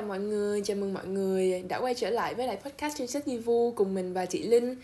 [0.00, 3.06] cả mọi người, chào mừng mọi người đã quay trở lại với lại podcast trên
[3.06, 4.76] sách Di Vu cùng mình và chị Linh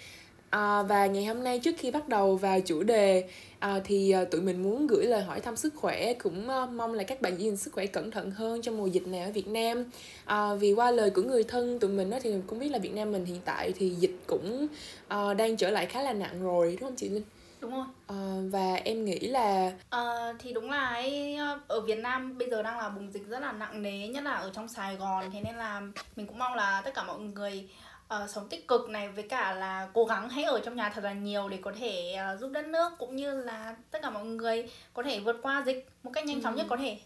[0.50, 3.24] à, Và ngày hôm nay trước khi bắt đầu vào chủ đề
[3.58, 6.94] à, thì à, tụi mình muốn gửi lời hỏi thăm sức khỏe Cũng à, mong
[6.94, 9.30] là các bạn giữ gìn sức khỏe cẩn thận hơn trong mùa dịch này ở
[9.30, 9.84] Việt Nam
[10.24, 12.94] à, Vì qua lời của người thân tụi mình đó, thì cũng biết là Việt
[12.94, 14.66] Nam mình hiện tại thì dịch cũng
[15.08, 17.24] à, đang trở lại khá là nặng rồi đúng không chị Linh?
[17.64, 18.16] Đúng rồi à,
[18.50, 21.36] và em nghĩ là à, thì đúng là ấy,
[21.68, 24.32] ở Việt Nam bây giờ đang là bùng dịch rất là nặng nề nhất là
[24.32, 25.82] ở trong Sài Gòn thế nên là
[26.16, 27.68] mình cũng mong là tất cả mọi người
[28.14, 31.04] uh, sống tích cực này với cả là cố gắng hãy ở trong nhà thật
[31.04, 34.24] là nhiều để có thể uh, giúp đất nước cũng như là tất cả mọi
[34.24, 36.58] người có thể vượt qua dịch một cách nhanh chóng ừ.
[36.58, 36.98] nhất có thể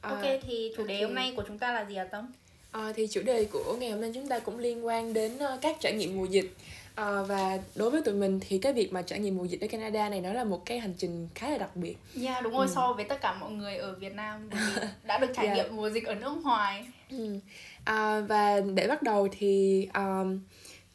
[0.00, 1.06] à, ok thì chủ đề okay.
[1.06, 2.32] hôm nay của chúng ta là gì hả Tâm?
[2.72, 5.60] À, thì chủ đề của ngày hôm nay chúng ta cũng liên quan đến uh,
[5.60, 6.54] các trải nghiệm mùa dịch
[6.94, 9.66] À, và đối với tụi mình thì cái việc mà trải nghiệm mùa dịch ở
[9.66, 11.96] Canada này nó là một cái hành trình khá là đặc biệt.
[12.14, 12.72] Dạ yeah, đúng rồi ừ.
[12.74, 14.50] so với tất cả mọi người ở Việt Nam
[15.04, 15.56] đã được trải yeah.
[15.56, 16.86] Nghiệm mùa dịch ở nước ngoài.
[17.10, 17.38] Ừ.
[17.84, 20.40] À, và để bắt đầu thì um,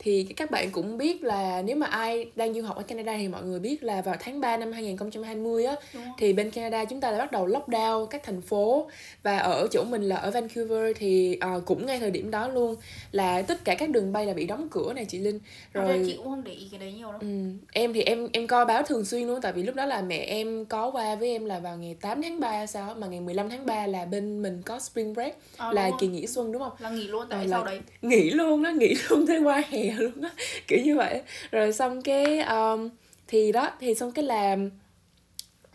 [0.05, 3.27] thì các bạn cũng biết là nếu mà ai đang du học ở Canada thì
[3.27, 5.75] mọi người biết là vào tháng 3 năm 2020 á
[6.17, 8.89] thì bên Canada chúng ta đã bắt đầu lockdown các thành phố
[9.23, 12.75] và ở chỗ mình là ở Vancouver thì uh, cũng ngay thời điểm đó luôn
[13.11, 15.39] là tất cả các đường bay là bị đóng cửa này chị Linh
[15.73, 17.19] rồi à, chị cũng không để ý cái đấy nhiều đâu.
[17.21, 17.27] Ừ,
[17.71, 20.17] em thì em em coi báo thường xuyên luôn tại vì lúc đó là mẹ
[20.17, 23.49] em có qua với em là vào ngày 8 tháng 3 sao mà ngày 15
[23.49, 26.71] tháng 3 là bên mình có spring break à, là kỳ nghỉ xuân đúng không?
[26.79, 27.79] Là nghỉ luôn tại à, sau đấy.
[28.01, 30.29] Nghỉ luôn đó, nghỉ luôn tới qua hè luôn á
[30.67, 31.21] kiểu như vậy.
[31.51, 32.89] Rồi xong cái um,
[33.27, 34.69] thì đó thì xong cái làm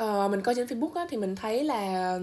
[0.03, 2.19] uh, mình coi trên facebook á thì mình thấy là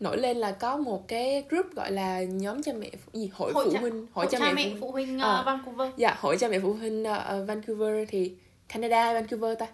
[0.00, 3.64] nổi lên là có một cái group gọi là nhóm cha mẹ gì hội, hội
[3.64, 5.16] phụ cha, huynh hội, cha, cha mẹ, mẹ phụ huynh.
[5.16, 5.90] uh, uh, Vancouver.
[5.96, 8.32] Dạ hội cha mẹ phụ huynh uh, Vancouver thì
[8.68, 9.66] Canada Vancouver ta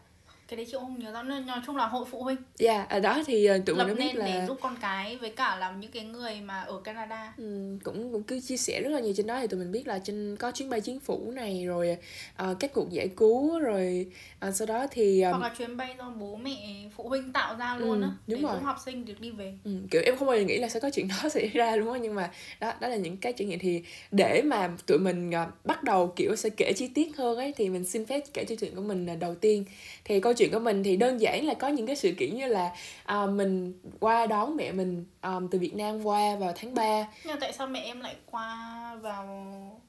[0.49, 2.37] cái đấy chị không nhớ rõ nói chung là hội phụ huynh.
[2.59, 5.17] Dạ yeah, ở đó thì uh, tụi Lập mình biết là để giúp con cái
[5.17, 7.35] với cả làm những cái người mà ở Canada.
[7.37, 9.87] Ừ, cũng cũng cứ chia sẻ rất là nhiều trên đó thì tụi mình biết
[9.87, 11.97] là trên có chuyến bay chính phủ này rồi
[12.43, 14.07] uh, các cuộc giải cứu rồi
[14.49, 17.57] uh, sau đó thì um, hoặc là chuyến bay do bố mẹ phụ huynh tạo
[17.57, 18.53] ra luôn ừ, á đúng để rồi.
[18.55, 19.55] giúp học sinh được đi về.
[19.65, 21.93] Ừ, kiểu em không bao giờ nghĩ là sẽ có chuyện đó xảy ra luôn
[21.93, 23.59] á nhưng mà đó đó là những cái trải nghiệm.
[23.59, 27.53] Thì để mà tụi mình uh, bắt đầu kiểu sẽ kể chi tiết hơn ấy
[27.57, 29.65] thì mình xin phép kể câu chuyện của mình là đầu tiên.
[30.05, 32.47] Thì câu chuyện của mình thì đơn giản là có những cái sự kiện như
[32.47, 32.71] là
[33.15, 37.41] uh, mình qua đón mẹ mình um, từ Việt Nam qua vào tháng 3 Nhưng
[37.41, 39.27] tại sao mẹ em lại qua vào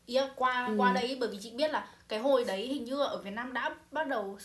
[0.08, 0.74] yeah, qua ừ.
[0.78, 3.54] qua đấy bởi vì chị biết là cái hồi đấy hình như ở Việt Nam
[3.54, 4.38] đã bắt đầu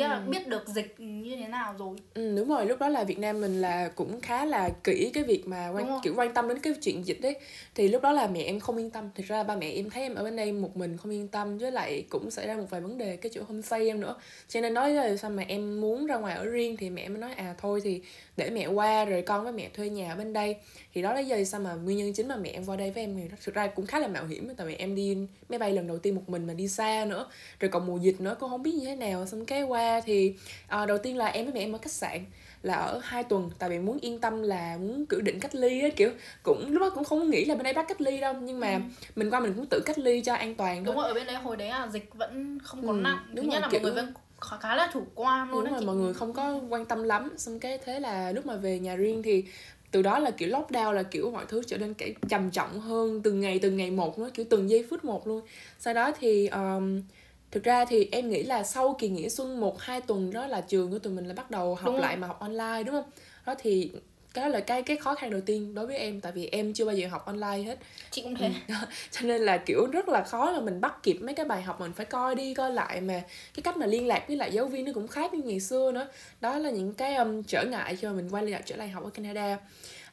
[0.00, 0.30] yeah, ừ.
[0.30, 1.96] biết được dịch như thế nào rồi.
[2.14, 5.24] Ừ, đúng rồi lúc đó là Việt Nam mình là cũng khá là kỹ cái
[5.24, 7.36] việc mà quan kiểu quan tâm đến cái chuyện dịch đấy.
[7.74, 9.10] Thì lúc đó là mẹ em không yên tâm.
[9.14, 11.58] Thực ra ba mẹ em thấy em ở bên đây một mình không yên tâm
[11.58, 14.16] với lại cũng xảy ra một vài vấn đề cái chỗ homestay em nữa.
[14.48, 17.18] Cho nên nói là sao mà em muốn ra ngoài ở riêng thì mẹ mới
[17.18, 18.00] nói à thôi thì
[18.36, 20.56] để mẹ qua rồi con với mẹ thuê nhà ở bên đây.
[20.94, 23.02] Thì đó là do sao mà nguyên nhân chính mà mẹ em qua đây với
[23.02, 25.16] em thì thực ra cũng khá là mạo hiểm tại vì em đi
[25.48, 27.26] máy bay lần đầu tiên một mình mà đi xa nữa.
[27.60, 29.26] Rồi còn mùa dịch nữa cũng không biết như thế nào.
[29.26, 30.34] Xong cái qua thì
[30.66, 32.24] à, đầu tiên là em với mẹ em ở khách sạn
[32.62, 33.50] là ở hai tuần.
[33.58, 36.10] Tại vì muốn yên tâm là muốn cử định cách ly á kiểu
[36.42, 38.34] cũng lúc đó cũng không nghĩ là bên đây bắt cách ly đâu.
[38.42, 38.80] Nhưng mà ừ.
[39.16, 41.36] mình qua mình cũng tự cách ly cho an toàn đúng rồi ở bên đây
[41.36, 43.18] hồi đấy là dịch vẫn không còn ừ, nặng.
[43.34, 43.80] đúng thứ nhất là kiểu...
[43.80, 44.12] mọi người vẫn
[44.60, 45.86] khá là chủ quan luôn đúng rồi chị.
[45.86, 47.34] mọi người không có quan tâm lắm.
[47.36, 49.44] Xong cái thế là lúc mà về nhà riêng thì
[49.90, 53.22] từ đó là kiểu lockdown là kiểu mọi thứ trở nên cái trầm trọng hơn
[53.22, 55.42] từng ngày từng ngày một nữa kiểu từng giây phút một luôn.
[55.78, 57.02] Sau đó thì um,
[57.50, 60.60] thực ra thì em nghĩ là sau kỳ nghỉ xuân một hai tuần đó là
[60.60, 63.10] trường của tụi mình là bắt đầu học lại mà học online đúng không?
[63.46, 63.92] Đó thì
[64.34, 66.84] cái là cái cái khó khăn đầu tiên đối với em tại vì em chưa
[66.84, 67.78] bao giờ học online hết.
[68.10, 68.50] Chị cũng thế.
[68.68, 68.74] Ừ.
[69.10, 71.80] cho nên là kiểu rất là khó là mình bắt kịp mấy cái bài học
[71.80, 73.22] mình phải coi đi coi lại mà
[73.54, 75.92] cái cách mà liên lạc với lại giáo viên nó cũng khác như ngày xưa
[75.92, 76.08] nữa.
[76.40, 79.10] Đó là những cái um, trở ngại mà mình quay lại trở lại học ở
[79.10, 79.58] Canada.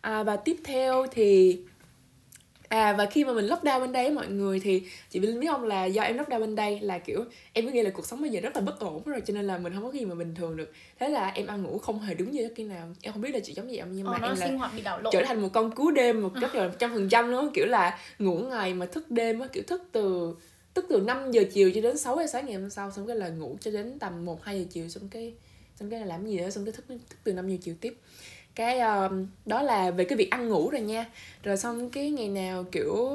[0.02, 1.60] À, và tiếp theo thì
[2.70, 5.86] à và khi mà mình lockdown bên đây mọi người thì chị biết không là
[5.86, 8.42] do em lockdown bên đây là kiểu em cứ nghĩ là cuộc sống bây giờ
[8.42, 10.58] rất là bất ổn rồi cho nên là mình không có gì mà bình thường
[10.58, 10.74] được.
[11.00, 12.88] Thế là em ăn ngủ không hề đúng giờ khi nào.
[13.02, 14.72] Em không biết là chị giống gì không nhưng mà ờ, em là sinh hoạt
[14.76, 15.14] bị đảo lộn.
[15.14, 18.00] trở thành một con cú đêm một cách là trăm phần trăm luôn kiểu là
[18.20, 20.36] ngủ ngày mà thức đêm á kiểu thức từ
[20.74, 23.16] tức từ 5 giờ chiều cho đến 6 giờ sáng ngày hôm sau xong cái
[23.16, 25.34] là ngủ cho đến tầm 1 2 giờ chiều xong cái
[25.80, 27.98] xong cái là làm gì đó xong cái thức thức từ 5 giờ chiều tiếp
[28.56, 31.06] cái um, đó là về cái việc ăn ngủ rồi nha
[31.44, 33.10] rồi xong cái ngày nào kiểu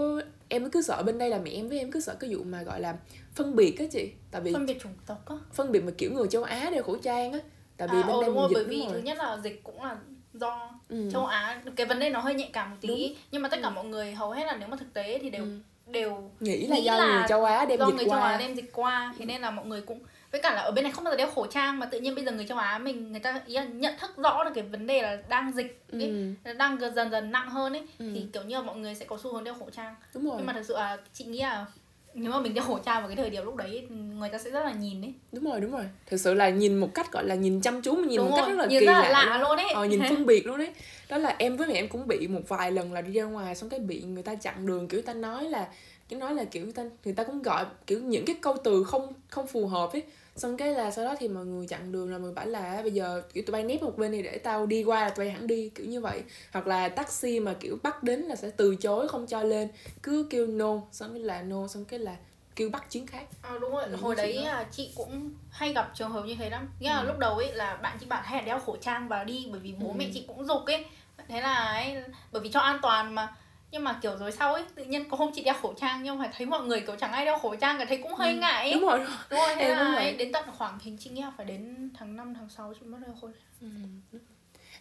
[0.49, 2.63] em cứ sợ bên đây là mẹ em với em cứ sợ cái vụ mà
[2.63, 2.97] gọi là
[3.35, 6.13] phân biệt á chị tại vì phân biệt chủng tộc á phân biệt mà kiểu
[6.13, 7.39] người châu á đeo khẩu trang á
[7.77, 9.97] tại vì à, bên đây đúng rồi, bởi vì thứ nhất là dịch cũng là
[10.35, 11.11] do ừ.
[11.13, 13.19] châu á cái vấn đề nó hơi nhạy cảm một tí đúng.
[13.31, 13.73] nhưng mà tất cả ừ.
[13.75, 15.59] mọi người hầu hết là nếu mà thực tế thì đều ừ.
[15.87, 18.19] đều nghĩ là nghĩ do là người châu á đem do dịch người qua.
[18.19, 19.99] châu á đem dịch qua thế nên là mọi người cũng
[20.35, 22.15] với cả là ở bên này không bao giờ đeo khẩu trang mà tự nhiên
[22.15, 24.65] bây giờ người châu Á mình người ta ý là nhận thức rõ được cái
[24.65, 26.53] vấn đề là đang dịch ấy, ừ.
[26.53, 28.11] đang dần dần nặng hơn ấy ừ.
[28.15, 29.95] thì kiểu như là mọi người sẽ có xu hướng đeo khẩu trang.
[30.15, 30.35] Đúng rồi.
[30.37, 31.67] Nhưng mà thực sự là chị nghĩ là
[32.15, 34.51] nếu mà mình đeo khẩu trang vào cái thời điểm lúc đấy người ta sẽ
[34.51, 35.85] rất là nhìn ấy đúng rồi đúng rồi.
[36.07, 38.41] Thực sự là nhìn một cách gọi là nhìn chăm chú nhìn đúng một rồi.
[38.41, 39.57] cách rất là nhìn kỳ rất lạ, là lạ luôn.
[39.57, 40.71] ấy ờ, nhìn phân biệt luôn đấy
[41.09, 43.55] đó là em với mẹ em cũng bị một vài lần là đi ra ngoài
[43.55, 45.69] xong cái bị người ta chặn đường kiểu ta nói là
[46.09, 49.13] cái nói là kiểu ta người ta cũng gọi kiểu những cái câu từ không
[49.29, 50.03] không phù hợp ấy
[50.37, 52.81] xong cái là sau đó thì mọi người chặn đường rồi mọi người bảo là
[52.83, 55.27] bây giờ kiểu tụi bay nép một bên này để tao đi qua là tụi
[55.27, 56.23] bay hẳn đi kiểu như vậy.
[56.53, 59.69] Hoặc là taxi mà kiểu bắt đến là sẽ từ chối không cho lên
[60.03, 62.17] cứ kêu no xong cái là no xong cái là
[62.57, 63.25] kêu bắt chuyến khác.
[63.43, 66.51] À, đúng rồi Đúng hồi đấy là chị cũng hay gặp trường hợp như thế
[66.51, 66.69] lắm.
[66.81, 67.07] Nghĩa là Ừ.
[67.07, 69.61] lúc đầu ấy là bạn chị bạn hay là đeo khẩu trang và đi bởi
[69.61, 69.95] vì bố Ừ.
[69.97, 70.85] mẹ chị cũng dục ấy.
[71.29, 71.97] Thế là ấy
[72.33, 73.35] bởi vì cho an toàn mà
[73.75, 76.19] nhưng mà kiểu rồi sau ấy tự nhiên có hôm chị đeo khẩu trang nhưng
[76.19, 78.39] mà thấy mọi người kiểu chẳng ai đeo khẩu trang cả thấy cũng hơi Ừ.
[78.39, 78.73] ngại ấy.
[78.75, 79.17] đúng rồi đúng rồi.
[79.31, 81.91] đúng rồi thế Em là ấy, đến tận khoảng hình chị nghĩ là phải đến
[81.99, 84.19] tháng 5, tháng 6 chị mới đeo khẩu trang Ừ.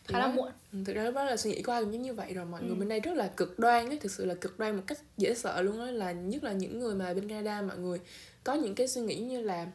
[0.08, 2.14] khá là muộn Ừ, thực ra lúc đó là suy nghĩ ai cũng giống như
[2.14, 2.66] vậy rồi mọi Ừ.
[2.68, 4.98] người bên đây rất là cực đoan ấy thực sự là cực đoan một cách
[5.18, 8.00] dễ sợ luôn á là nhất là những người mà bên Canada mọi người
[8.44, 9.68] có những cái suy nghĩ như là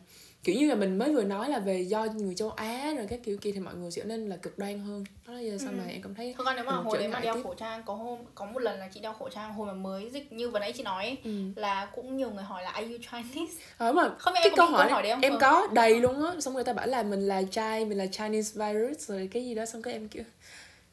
[0.44, 3.20] kiểu như là mình mới vừa nói là về do người châu Á rồi các
[3.24, 5.72] kiểu kia thì mọi người trở nên là cực đoan hơn đó là do sao
[5.72, 5.76] Ừ.
[5.78, 7.40] mà em cảm thấy Thực ra nếu mà Ừ, hồi đấy mà đeo tiếp.
[7.44, 10.10] khẩu trang có hôm có một lần là chị đeo khẩu trang hồi mà mới
[10.10, 11.30] dịch như vừa nãy chị nói ấy, ừ.
[11.56, 13.52] là cũng nhiều người hỏi là are you Chinese?
[13.78, 15.20] Ờ, đúng rồi Không cái em có câu hỏi, câu hỏi đấy không?
[15.20, 15.38] em Ừ.
[15.40, 18.52] có đầy luôn á xong người ta bảo là mình là Chai mình là Chinese
[18.66, 20.22] virus rồi cái gì đó xong cái em kiểu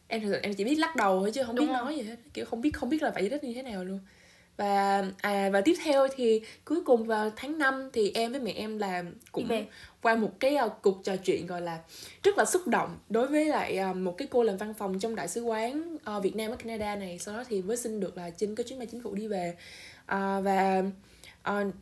[0.07, 1.83] em thực sự em chỉ biết lắc đầu thôi chứ không Đúng biết rồi.
[1.83, 3.83] nói gì hết kiểu không biết không biết là phải giải thích như thế nào
[3.83, 3.99] luôn
[4.57, 8.51] và à và tiếp theo thì cuối cùng vào tháng 5 thì em với mẹ
[8.51, 9.65] em là cũng về.
[10.01, 11.79] qua một cái uh, cuộc trò chuyện gọi là
[12.23, 15.15] rất là xúc động đối với lại uh, một cái cô làm văn phòng trong
[15.15, 18.17] đại sứ quán uh, Việt Nam ở Canada này sau đó thì mới xin được
[18.17, 19.55] là trên cái chuyến bay chính phủ đi về
[20.03, 20.83] uh, và
[21.49, 21.73] uh,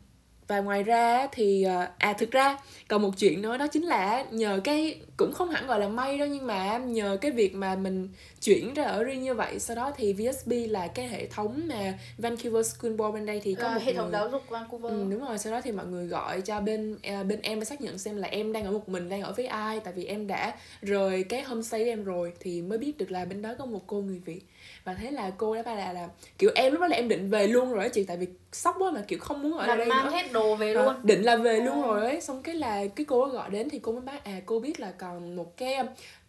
[0.48, 2.58] và ngoài ra thì uh, à thực ra
[2.88, 6.18] còn một chuyện nữa đó chính là nhờ cái cũng không hẳn gọi là may
[6.18, 8.08] đâu nhưng mà nhờ cái việc mà mình
[8.42, 11.98] chuyển ra ở riêng như vậy sau đó thì VSB là cái hệ thống mà
[12.18, 14.92] Vancouver School Board bên đây thì có Là một hệ thống người giáo dục Vancouver.
[14.92, 17.64] Ừ, đúng rồi sau đó thì mọi người gọi cho bên à, bên em để
[17.64, 20.04] xác nhận xem là em đang ở một mình đang ở với ai tại vì
[20.04, 23.66] em đã rời cái homestay em rồi thì mới biết được là bên đó có
[23.66, 24.40] một cô người việt
[24.84, 26.08] và thế là cô đã ba là là
[26.38, 28.76] kiểu em lúc đó là em định về luôn rồi đó chị tại vì sốc
[28.78, 30.94] quá mà kiểu không muốn ở là đây mang nữa hết đồ về Ờ, luôn.
[31.02, 31.88] định là về luôn Ờ.
[31.88, 34.60] rồi ấy xong cái là cái cô gọi đến thì cô mới báo à cô
[34.60, 35.76] biết là còn một cái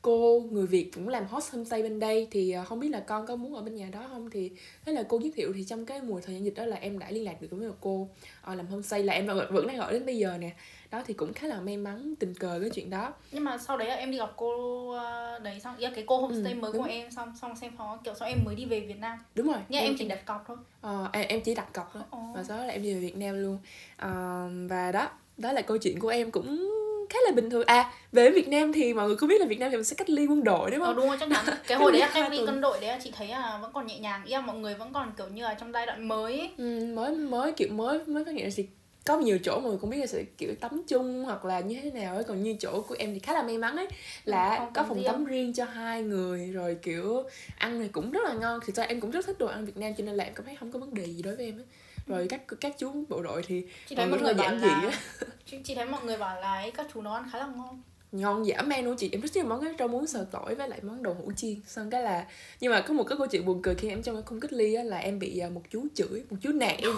[0.05, 3.25] cô người việt cũng làm host homestay bên đây thì ờ, không biết là con
[3.27, 4.51] có muốn ở bên nhà đó không thì
[4.85, 6.99] thế là cô giới thiệu thì trong cái mùa thời gian dịch đó là em
[6.99, 8.09] đã liên lạc được với một cô
[8.41, 10.51] ờ, làm homestay là em vẫn đang gọi đến bây giờ nè
[10.91, 13.77] đó thì cũng khá là may mắn tình cờ cái chuyện đó Nhưng mà sau
[13.77, 16.71] đấy là em đi gặp cô ờ, đấy xong, là cái cô homestay Ừ, mới
[16.73, 16.81] đúng.
[16.81, 19.17] của em xong xong xem phó kiểu xong em mới đi về Việt Nam.
[19.35, 20.57] đúng rồi Nhưng em chỉ đặt cọc thôi.
[20.81, 22.19] Ờ, em, em chỉ đặt cọc thôi Ồ.
[22.35, 23.57] và sau đó là em đi về Việt Nam luôn
[23.97, 26.71] Ờ, và đó đó là câu chuyện của em cũng
[27.09, 29.59] khá là bình thường à về Việt Nam thì mọi người có biết là Việt
[29.59, 31.55] Nam thì mình sẽ cách ly quân đội đúng Ờ không đúng rồi chắc chắn.
[31.67, 32.45] Cái hồi đấy là em đi tuần.
[32.47, 34.25] cân đội đấy là chị thấy là vẫn còn nhẹ nhàng.
[34.25, 36.49] Ý là mọi người vẫn còn kiểu như là trong giai đoạn mới ấy.
[36.57, 38.67] Ừ, mới mới kiểu mới mới phát hiện ra thì
[39.05, 41.79] có nhiều chỗ mọi người cũng biết là sẽ kiểu tắm chung hoặc là như
[41.83, 43.87] thế nào ấy còn như chỗ của em thì khá là may mắn ấy
[44.25, 45.05] là Ừ, không có tắm phòng riêng.
[45.07, 47.23] tắm riêng cho hai người rồi kiểu
[47.57, 49.77] ăn thì cũng rất là ngon thì ra em cũng rất thích đồ ăn Việt
[49.77, 51.57] Nam cho nên là em cảm thấy không có vấn đề gì đối với em
[51.59, 51.65] ấy
[52.07, 55.01] rồi các các chú bộ đội thì Chị thấy mọi người giản dị là
[55.45, 57.81] chị, chị thấy mọi người bảo là ấy, các chú nấu ăn khá là ngon.
[58.12, 59.09] ngon dã man luôn chị.
[59.12, 61.55] Em rất nhiều món cái rau muống xào tỏi với lại món đậu hũ chiên.
[61.67, 62.25] Xong cái là
[62.59, 64.53] nhưng mà có một cái câu chuyện buồn cười khi em trong cái khung cách
[64.53, 66.93] ly á là em bị à, một chú chửi một chú nạt em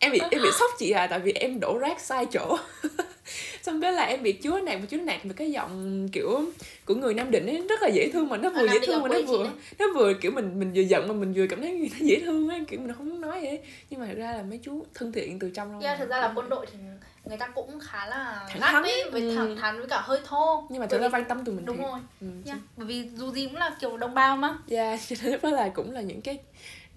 [0.00, 2.58] em bị em bị sốc chị à tại vì em đổ rác sai chỗ
[3.62, 6.44] xong cái là em bị chú nạt một chú nạt với cái giọng kiểu
[6.84, 9.02] của người nam định ấy rất là dễ thương mà nó vừa Nam dễ thương
[9.02, 11.70] mà nó vừa nó vừa kiểu mình mình vừa giận mà mình vừa cảm thấy
[11.72, 13.58] người ta dễ thương ấy kiểu mình không nói vậy
[13.90, 16.20] nhưng mà thật ra là mấy chú thân thiện từ trong đâu Yeah, thực ra
[16.20, 16.78] là quân đội thì
[17.24, 18.82] người ta cũng khá là Thẳng thắn.
[18.82, 19.34] ấy, với Ừ.
[19.36, 20.66] thẳng thắn với cả hơi thô.
[20.70, 21.86] nhưng mà thật ra quan tâm tụi mình đúng thiệt.
[21.86, 21.98] rồi.
[22.20, 22.26] ừ.
[22.46, 22.58] Yeah.
[22.76, 24.54] Bởi vì dù gì cũng là kiểu đồng bào mà.
[24.70, 26.38] Yeah, cho nên đó là cũng là những cái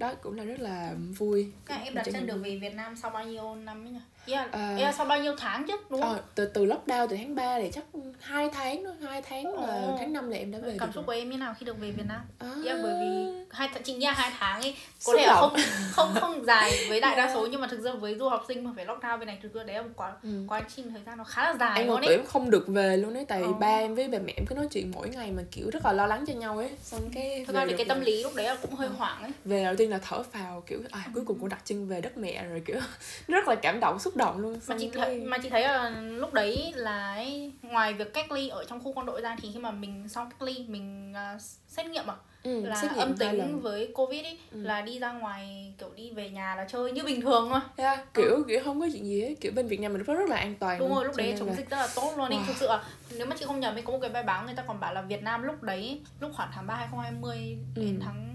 [0.03, 3.12] đó cũng là rất là vui Các em đặt chân được về Việt Nam sau
[3.12, 4.00] bao nhiêu năm ấy nhỉ?
[4.27, 4.75] Yeah, À.
[4.80, 6.10] yeah, sau bao nhiêu tháng chứ đúng không?
[6.10, 7.84] Ờ, từ từ lockdown từ tháng 3 thì chắc
[8.20, 9.96] hai tháng thôi hai tháng là Ồ.
[10.00, 11.92] tháng 5 là em đã về Cảm xúc của em như nào khi được về
[11.92, 12.22] Việt Nam?
[12.39, 12.50] rồi.
[12.50, 14.75] À, Yeah, bởi vì hai th- nghĩ là hai tháng ấy
[15.06, 15.56] có thể là không
[15.92, 18.63] không không dài với đại đa số nhưng mà thực ra với du học sinh
[18.63, 20.30] mà phải lockdown bên này thực ra đấy là một quá Ừ.
[20.48, 22.10] quá trình thời gian nó khá là dài em luôn ấy.
[22.15, 23.53] em không được về luôn ấy tại Ờ.
[23.53, 25.94] ba em với bà mẹ em cứ nói chuyện mỗi ngày mà kiểu rất là
[25.94, 28.46] lo lắng cho nhau ấy xong cái Thực ra thì cái tâm lý lúc đấy
[28.46, 28.94] là cũng hơi Ờ.
[28.98, 29.32] hoảng ấy.
[29.46, 32.18] về đầu tiên là thở phào kiểu à cuối cùng cũng đặt chân về đất
[32.18, 32.77] mẹ rồi kiểu
[33.27, 36.34] rất là cảm động xúc động luôn mà chị thấy mà chị thấy là lúc
[36.34, 39.60] đấy là ấy, ngoài việc cách ly ở trong khu quân đội ra thì khi
[39.60, 43.91] mà mình xong cách ly mình à, xét nghiệm à ừ, là âm tính với
[43.93, 44.62] covid ấy ừ.
[44.62, 48.13] là đi ra ngoài kiểu đi về nhà là chơi như bình thường thôi yeah,
[48.13, 48.43] kiểu ừ.
[48.48, 50.55] kiểu không có chuyện gì ấy kiểu bên việt nam mình rất rất là an
[50.60, 51.55] toàn đúng rồi lúc đấy chống là...
[51.55, 52.46] dịch rất là tốt luôn wow.
[52.48, 52.84] thực sự là
[53.17, 54.93] nếu mà chị không nhầm ấy có một cái bài báo người ta còn bảo
[54.93, 57.82] là việt nam lúc đấy lúc khoảng tháng 3 2020 ừ.
[57.82, 58.33] đến tháng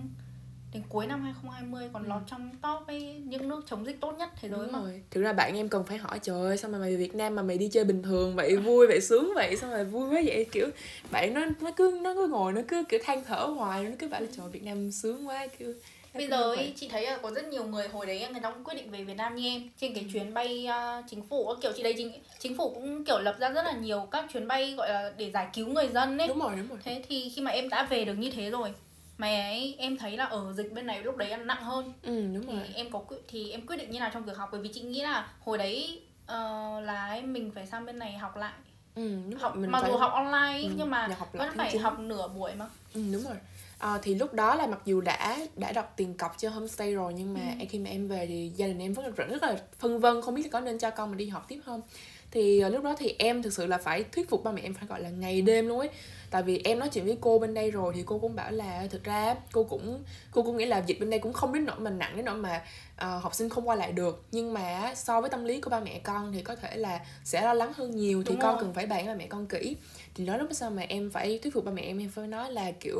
[0.73, 2.09] đến cuối năm 2020 còn ừ.
[2.09, 4.81] lọt trong top ấy, những nước chống dịch tốt nhất thế giới mà.
[4.81, 5.03] Rồi.
[5.11, 7.43] Thực ra bạn em cần phải hỏi trời ơi sao mà mày Việt Nam mà
[7.43, 10.47] mày đi chơi bình thường vậy vui vậy sướng vậy sao mà vui quá vậy
[10.53, 10.69] kiểu
[11.11, 14.09] bạn nó nó cứ nó cứ ngồi nó cứ kiểu than thở hoài nó cứ
[14.09, 15.75] bảo là trời Việt Nam sướng quá kiểu
[16.15, 18.65] bây giờ ấy, chị thấy là có rất nhiều người hồi đấy người ta cũng
[18.65, 20.11] quyết định về Việt Nam như em trên cái ừ.
[20.13, 23.49] chuyến bay uh, chính phủ kiểu chị đây chính chính phủ cũng kiểu lập ra
[23.49, 26.39] rất là nhiều các chuyến bay gọi là để giải cứu người dân ấy đúng
[26.39, 28.73] rồi đúng rồi thế thì khi mà em đã về được như thế rồi
[29.19, 31.93] mà ấy em thấy là ở dịch bên này lúc đấy ăn nặng hơn.
[32.03, 32.69] Ừ đúng thì rồi.
[32.75, 34.49] em có thì em quyết định như nào trong việc học?
[34.53, 38.37] Bởi vì chị nghĩ là hồi đấy uh, là mình phải sang bên này học
[38.37, 38.53] lại.
[38.95, 39.91] Ừ, đúng học mình mặc phải...
[39.91, 42.67] dù học online ừ, nhưng mà học vẫn phải học nửa buổi mà.
[42.95, 43.37] Ừ, đúng rồi.
[43.79, 47.15] À, thì lúc đó là mặc dù đã đã đặt tiền cọc cho homestay rồi
[47.15, 47.67] nhưng mà ừ.
[47.71, 50.35] khi mà em về thì gia đình em rất là rất là phân vân không
[50.35, 51.83] biết là có nên cho con mình đi học tiếp không
[52.31, 54.75] thì uh, lúc đó thì em thực sự là phải thuyết phục ba mẹ em
[54.75, 55.91] phải gọi là ngày đêm luôn ấy.
[56.31, 58.87] Tại vì em nói chuyện với cô bên đây rồi thì cô cũng bảo là
[58.91, 61.81] thực ra cô cũng cô cũng nghĩ là dịch bên đây cũng không đến nỗi
[61.81, 62.63] mà nặng đến nỗi mà
[62.95, 64.25] uh, học sinh không qua lại được.
[64.33, 67.43] Nhưng mà so với tâm lý của ba mẹ con thì có thể là sẽ
[67.43, 68.63] lo lắng hơn nhiều thì Đúng con rồi.
[68.63, 69.77] cần phải bàn với ba mẹ con kỹ
[70.19, 72.53] thì đó lúc sao mà em phải thuyết phục ba mẹ em em phải nói
[72.53, 72.99] là kiểu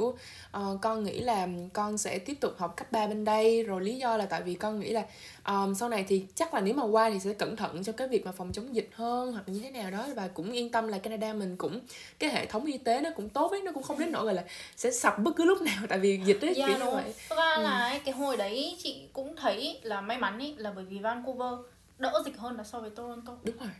[0.57, 3.63] uh, con nghĩ là con sẽ tiếp tục học cấp 3 bên đây.
[3.63, 5.05] Rồi lý do là tại vì con nghĩ là
[5.47, 8.09] um, sau này thì chắc là nếu mà qua thì sẽ cẩn thận trong cái
[8.09, 10.07] việc mà phòng chống dịch hơn hoặc như thế nào đó.
[10.17, 11.81] Và cũng yên tâm là Canada mình cũng
[12.19, 14.35] cái hệ thống y tế nó cũng tốt ấy nó cũng không đến nỗi gọi
[14.35, 14.45] là
[14.77, 15.83] sẽ sập bất cứ lúc nào.
[15.89, 17.15] Tại vì dịch ấy yeah, kiểu như vậy.
[17.37, 17.63] Ra ừ.
[17.63, 21.53] là cái hồi đấy chị cũng thấy là may mắn ấy là bởi vì Vancouver
[21.99, 23.33] đỡ dịch hơn là so với Toronto.
[23.43, 23.71] Đúng rồi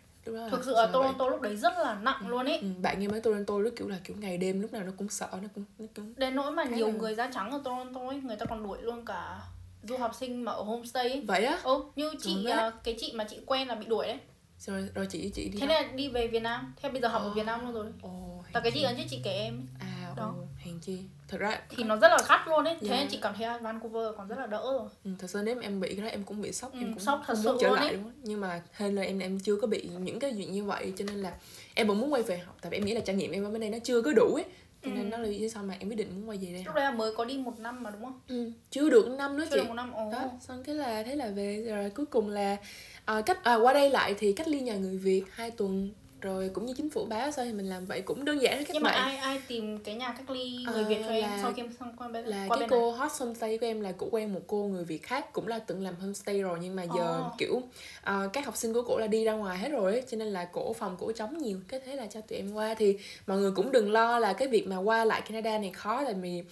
[0.51, 1.31] thực sự là Toronto vậy.
[1.31, 2.29] lúc đấy rất là nặng ừ.
[2.29, 2.69] luôn ấy ừ.
[2.83, 5.29] bạn nghe mấy Toronto lúc kiểu là kiểu ngày đêm lúc nào nó cũng sợ
[5.33, 6.15] nó cũng, nó cũng...
[6.17, 6.95] đến nỗi mà nhiều là...
[6.95, 9.41] người da trắng ở Toronto ấy người ta còn đuổi luôn cả
[9.83, 11.25] du học sinh mà ở homestay ấy.
[11.27, 14.19] vậy á ừ như chị uh, cái chị mà chị quen là bị đuổi đấy
[14.59, 17.23] rồi rồi chị chị đi thế nên đi về Việt Nam thế bây giờ học
[17.27, 17.31] oh.
[17.31, 20.13] ở Việt Nam luôn rồi oh, là cái chị ấn chứ chị kể em à
[20.17, 20.49] đó oh,
[20.81, 20.99] chi?
[21.29, 22.77] Thật ra thì nó rất là gắt luôn ấy.
[22.81, 23.01] Thế yeah.
[23.01, 24.89] nên chị cảm thấy Vancouver còn rất là đỡ rồi.
[25.05, 27.03] Ừ, thật sự nếu em bị cái đó em cũng bị sốc ừ, em cũng
[27.03, 29.89] sốc thật sự trở lại luôn nhưng mà hên là em em chưa có bị
[30.01, 31.33] những cái chuyện như vậy cho nên là
[31.75, 32.57] em vẫn muốn quay về học.
[32.61, 34.35] Tại vì em nghĩ là trải nghiệm em ở bên đây nó chưa có đủ
[34.35, 34.45] ấy.
[34.83, 35.11] Cho nên ừ.
[35.11, 36.85] đó là lý do sao mà em quyết định muốn quay về đây lúc đây
[36.85, 38.21] là mới có đi một năm mà đúng không?
[38.29, 38.51] Ừ.
[38.71, 39.63] chưa được năm nữa chưa chị.
[39.63, 40.11] được một năm ồ.
[40.13, 41.65] đó xong cái là thế là về.
[41.69, 42.57] Rồi cuối cùng là
[43.05, 45.91] à, cách à, qua đây lại thì cách ly nhà người việt hai tuần
[46.21, 48.71] rồi cũng như chính phủ báo sao thì mình làm vậy cũng đơn giản các
[48.75, 51.31] nhưng bạn mà ai ai tìm cái nhà cách ly người à, Việt cho em
[51.43, 52.99] sau khi em xong qua bên là qua cái bên cô này.
[52.99, 55.83] hot homestay của em là cũng quen một cô người Việt khác cũng là từng
[55.83, 57.33] làm homestay rồi nhưng mà giờ oh.
[57.39, 60.17] kiểu uh, các học sinh của cổ là đi ra ngoài hết rồi ấy, cho
[60.17, 62.97] nên là cổ phòng cổ trống nhiều cái thế là cho tụi em qua thì
[63.27, 66.15] mọi người cũng đừng lo là cái việc mà qua lại Canada này khó tại
[66.15, 66.43] vì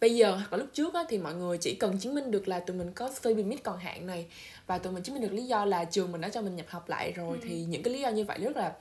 [0.00, 2.48] bây giờ hoặc là lúc trước á, thì mọi người chỉ cần chứng minh được
[2.48, 4.26] là tụi mình có study permit còn hạn này
[4.66, 6.66] và tụi mình chứng minh được lý do là trường mình đã cho mình nhập
[6.68, 7.46] học lại rồi ừ.
[7.48, 8.72] thì những cái lý do như vậy rất là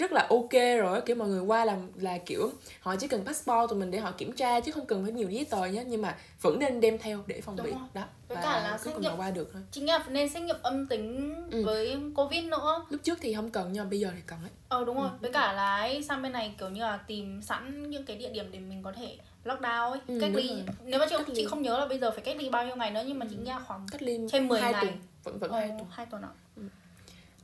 [0.00, 3.70] rất là ok rồi kiểu mọi người qua làm là kiểu họ chỉ cần passport
[3.70, 6.02] tụi mình để họ kiểm tra chứ không cần phải nhiều giấy tờ nhé nhưng
[6.02, 8.04] mà vẫn nên đem theo để phòng bị đó.
[8.28, 9.62] Với và cả là xét nghiệm qua được thôi.
[9.70, 11.64] chính là nên xét nghiệm âm tính ừ.
[11.64, 12.86] với covid nữa.
[12.90, 14.50] Lúc trước thì không cần nhưng mà bây giờ thì cần ấy.
[14.68, 15.08] Ờ đúng rồi.
[15.08, 15.16] Ừ.
[15.20, 18.30] với cả là ấy, sang bên này kiểu như là tìm sẵn những cái địa
[18.30, 20.50] điểm để mình có thể lockdown ấy ừ, cách ly.
[20.84, 22.90] nếu mà chị, chị không nhớ là bây giờ phải cách ly bao nhiêu ngày
[22.90, 23.42] nữa nhưng mà chị ừ.
[23.42, 24.74] nghe khoảng cách ly trên 10 ngày.
[24.80, 24.92] tuần.
[25.24, 25.88] vẫn vẫn hai tuần.
[25.90, 26.28] hai tuần ạ.
[26.56, 26.62] Ừ.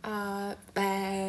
[0.03, 1.29] à, và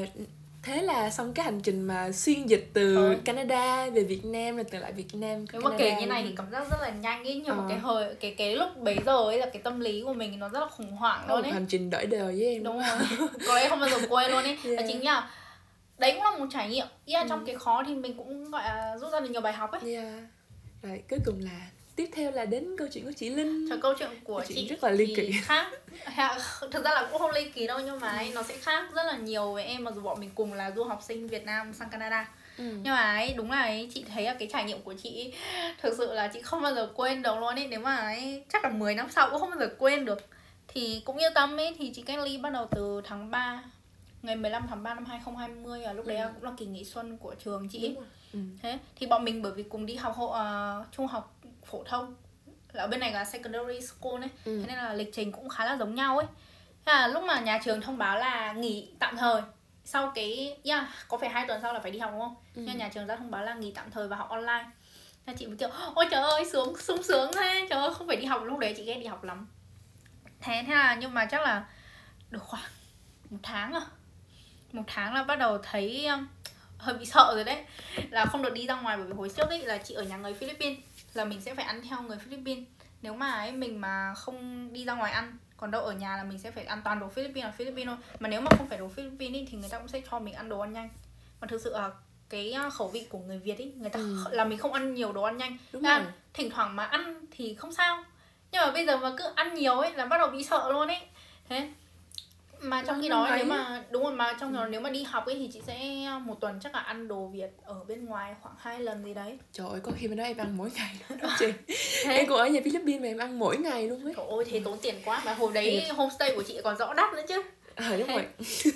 [0.68, 3.16] thế là xong cái hành trình mà xuyên dịch từ ừ.
[3.26, 6.34] Canada về Việt Nam rồi từ lại Việt Nam nếu mà kể như này thì
[6.38, 7.62] cảm giác rất là nhanh ấy nhưng ờ.
[7.62, 10.40] mà cái hồi cái cái lúc bấy giờ ấy là cái tâm lý của mình
[10.40, 13.30] nó rất là khủng hoảng luôn ấy hành trình đợi đời với em đúng rồi
[13.48, 14.78] có lẽ không bao giờ quên luôn ấy yeah.
[14.78, 15.30] và chính là
[15.98, 17.26] đấy cũng là một trải nghiệm ý là ừ.
[17.30, 19.96] trong cái khó thì mình cũng gọi là rút ra được nhiều bài học ấy
[19.96, 20.14] yeah.
[20.84, 23.70] rồi cuối cùng là tiếp theo là đến câu chuyện của chị Linh.
[23.70, 25.68] Trời, câu chuyện của chuyện chị rất là ly kỳ khác.
[26.72, 29.04] Thực ra là cũng không ly kỳ đâu nhưng mà ấy, nó sẽ khác rất
[29.04, 31.74] là nhiều với em mặc dù bọn mình cùng là du học sinh Việt Nam
[31.74, 32.30] sang Canada.
[32.58, 32.64] Ừ.
[32.64, 35.34] nhưng mà ấy đúng là ấy, chị thấy là cái trải nghiệm của chị
[35.82, 37.68] thực sự là chị không bao giờ quên được luôn ấy.
[37.68, 40.20] Nếu mà ấy, chắc là 10 năm sau cũng không bao giờ quên được.
[40.68, 43.64] Thì cũng yên tâm ấy thì chị cách ly bắt đầu từ tháng 3
[44.22, 46.30] ngày 15 tháng 3 năm 2020 à lúc đấy ừ.
[46.36, 47.96] cũng là kỳ nghỉ xuân của trường chị
[48.34, 48.40] ừ.
[48.62, 51.37] thế thì bọn mình bởi vì cùng đi học hộ uh, trung học
[51.72, 52.16] phổ thông.
[52.72, 54.30] Là ở bên này là secondary school ấy.
[54.46, 54.60] Ừ.
[54.62, 56.28] thế nên là lịch trình cũng khá là giống nhau ấy.
[56.86, 59.42] Thế là lúc mà nhà trường thông báo là nghỉ tạm thời
[59.86, 62.36] sau cái yeah, có phải hai tuần sau là phải đi học đúng không?
[62.56, 62.62] Ừ.
[62.66, 64.66] nhưng nhà trường ra thông báo là nghỉ tạm thời và học online.
[65.26, 67.68] Thế chị mới kiểu ôi trời ơi sướng sung sướng thế.
[67.70, 69.48] Trời ơi không phải đi học lúc đấy chị ghét đi học lắm.
[70.42, 71.66] Thế thế là nhưng mà chắc là
[72.30, 72.64] được khoảng
[73.30, 73.82] một tháng à.
[74.72, 76.28] Một tháng là bắt đầu thấy um,
[76.78, 77.66] hơi bị sợ rồi đấy.
[78.10, 80.18] Là không được đi ra ngoài bởi vì hồi trước ấy là chị ở nhà
[80.18, 80.80] người Philippines
[81.18, 82.66] là mình sẽ phải ăn theo người Philippines.
[83.02, 86.24] Nếu mà ấy mình mà không đi ra ngoài ăn còn đâu ở nhà là
[86.24, 87.98] mình sẽ phải ăn toàn đồ Philippines là Philippines thôi.
[88.20, 90.34] Mà nếu mà không phải đồ Philippines ý, thì người ta cũng sẽ cho mình
[90.34, 90.90] ăn đồ ăn nhanh.
[91.40, 91.92] Còn thực sự là
[92.30, 94.26] cái à, khẩu vị của người Việt ý người ta ừ.
[94.32, 95.58] là mình không ăn nhiều đồ ăn nhanh.
[95.72, 96.08] Đúng là rồi.
[96.34, 98.04] thỉnh thoảng mà ăn thì không sao.
[98.52, 100.88] Nhưng mà bây giờ mà cứ ăn nhiều ấy là bắt đầu bị sợ luôn
[100.88, 101.02] ấy
[101.50, 101.70] thế
[102.62, 105.04] mà trong khi đó nếu mà đúng rồi mà trong khi đó nếu mà đi
[105.04, 108.36] học ấy thì chị sẽ một tuần chắc là ăn đồ Việt ở bên ngoài
[108.42, 109.40] khoảng hai lần gì đấy.
[109.52, 110.96] Trời ơi có khi bên đó em ăn mỗi ngày
[111.40, 111.46] chị.
[112.10, 114.14] Em cũng ở nhà Philippines mà em ăn mỗi ngày luôn ấy.
[114.18, 115.22] Trời ơi thế tốn tiền quá.
[115.26, 117.42] Mà hồi đấy homestay của chị còn rõ đắt nữa chứ.
[117.76, 118.26] À, đúng rồi.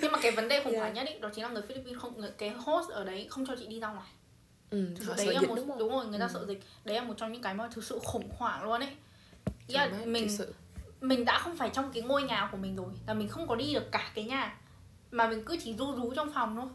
[0.02, 1.08] Nhưng mà cái vấn đề khủng hoảng yeah.
[1.08, 3.56] nhất ý, đó chính là người Philippines không người cái host ở đấy không cho
[3.60, 4.10] chị đi ra ngoài.
[4.70, 6.32] Ừ, thực đấy là một đúng, đúng rồi người ta ừ.
[6.34, 6.60] sợ dịch.
[6.84, 8.90] Đấy là một trong những cái mà thực sự khủng hoảng luôn ấy.
[9.74, 10.54] Yeah, mình sự
[11.02, 13.56] mình đã không phải trong cái ngôi nhà của mình rồi là mình không có
[13.56, 14.58] đi được cả cái nhà
[15.12, 16.70] mà mình cứ chỉ ru rú trong phòng thôi.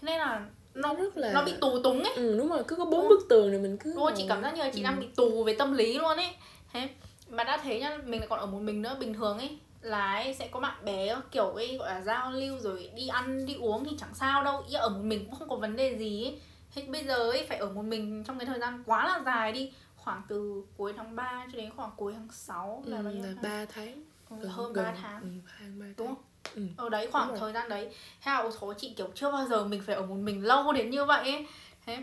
[0.00, 2.12] Thế nên là nó rất là nó bị tù túng ấy.
[2.16, 3.08] Ừ đúng rồi cứ có bốn ừ.
[3.08, 4.84] bức tường này mình cứ rồi chị cảm giác như là chị ừ.
[4.84, 6.30] đang bị tù về tâm lý luôn ấy.
[6.72, 6.88] Thế
[7.28, 10.12] mà đã thấy nhá mình lại còn ở một mình nữa bình thường ấy là
[10.14, 13.54] ấy, sẽ có bạn bè kiểu ấy gọi là giao lưu rồi đi ăn đi
[13.54, 14.64] uống thì chẳng sao đâu.
[14.68, 16.40] Ý ở một mình cũng không có vấn đề gì ấy.
[16.74, 19.52] Thế bây giờ ấy phải ở một mình trong cái thời gian quá là dài
[19.52, 19.72] đi
[20.06, 23.22] khoảng từ cuối tháng 3 cho đến khoảng cuối tháng 6 là ừ, bao nhiêu
[23.22, 24.02] là 3 tháng.
[24.30, 25.20] Ừ, hơn gần, 3 tháng.
[25.20, 26.16] ừ, 2, 3 đúng không?
[26.54, 26.62] Ừ.
[26.76, 27.94] ở đấy khoảng thời gian đấy.
[28.22, 30.90] Thế là số chị kiểu chưa bao giờ mình phải ở một mình lâu đến
[30.90, 31.46] như vậy ấy.
[31.86, 32.02] Thế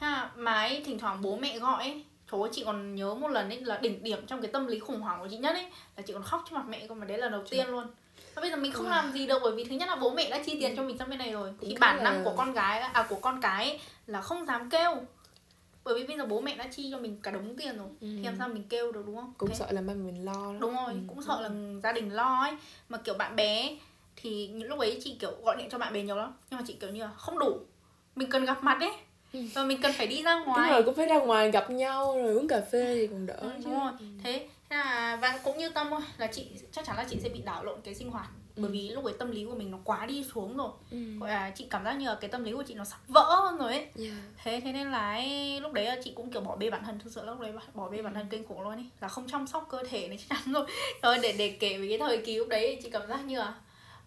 [0.00, 3.48] là mà ấy, thỉnh thoảng bố mẹ gọi ấy Trời chị còn nhớ một lần
[3.48, 5.66] ấy là đỉnh điểm trong cái tâm lý khủng hoảng của chị nhất ấy
[5.96, 7.86] Là chị còn khóc trước mặt mẹ con mà đấy là đầu tiên luôn.
[8.34, 10.30] Và bây giờ mình không làm gì được bởi vì thứ nhất là bố mẹ
[10.30, 11.54] đã chi tiền cho mình sang bên này rồi.
[11.60, 14.94] Thì bản năng của con gái à của con cái ấy, là không dám kêu
[15.84, 18.06] bởi vì bây giờ bố mẹ đã chi cho mình cả đống tiền rồi ừ.
[18.16, 19.54] thì làm sao mình kêu được đúng không cũng Thế.
[19.54, 20.54] sợ là ba mình lo đó.
[20.60, 20.98] đúng rồi ừ.
[21.06, 21.50] cũng sợ là
[21.82, 22.52] gia đình lo ấy
[22.88, 23.76] mà kiểu bạn bè
[24.16, 26.64] thì những lúc ấy chị kiểu gọi điện cho bạn bè nhiều lắm nhưng mà
[26.66, 27.58] chị kiểu như là không đủ
[28.16, 28.92] mình cần gặp mặt ấy
[29.32, 29.40] ừ.
[29.54, 32.18] và mình cần phải đi ra ngoài đúng rồi cũng phải ra ngoài gặp nhau
[32.22, 34.06] rồi uống cà phê thì còn đỡ ừ, đúng rồi ừ.
[34.24, 37.40] thế là và cũng như tâm thôi là chị chắc chắn là chị sẽ bị
[37.44, 38.72] đảo lộn cái sinh hoạt bởi ừ.
[38.72, 41.18] vì lúc ấy tâm lý của mình nó quá đi xuống rồi ừ.
[41.18, 43.52] gọi là chị cảm giác như là cái tâm lý của chị nó sắp vỡ
[43.58, 44.14] rồi ấy yeah.
[44.44, 47.12] thế thế nên là ấy, lúc đấy chị cũng kiểu bỏ bê bản thân thực
[47.12, 49.66] sự lúc đấy bỏ bê bản thân kinh khủng luôn ấy là không chăm sóc
[49.70, 50.66] cơ thể này chắc chắn rồi
[51.02, 53.54] rồi để để kể về cái thời kỳ lúc đấy chị cảm giác như là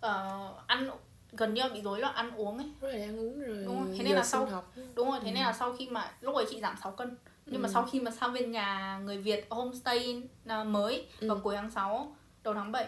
[0.05, 0.89] uh, ăn
[1.31, 4.03] gần như bị rối loạn ăn uống ấy rồi ăn uống rồi đúng rồi thế
[4.03, 4.73] nên là sau học.
[4.95, 5.33] đúng rồi thế ừ.
[5.33, 7.63] nên là sau khi mà lúc ấy chị giảm 6 cân nhưng ừ.
[7.63, 11.27] mà sau khi mà sang bên nhà người Việt homestay à, mới ừ.
[11.27, 12.87] vào cuối tháng 6 đầu tháng 7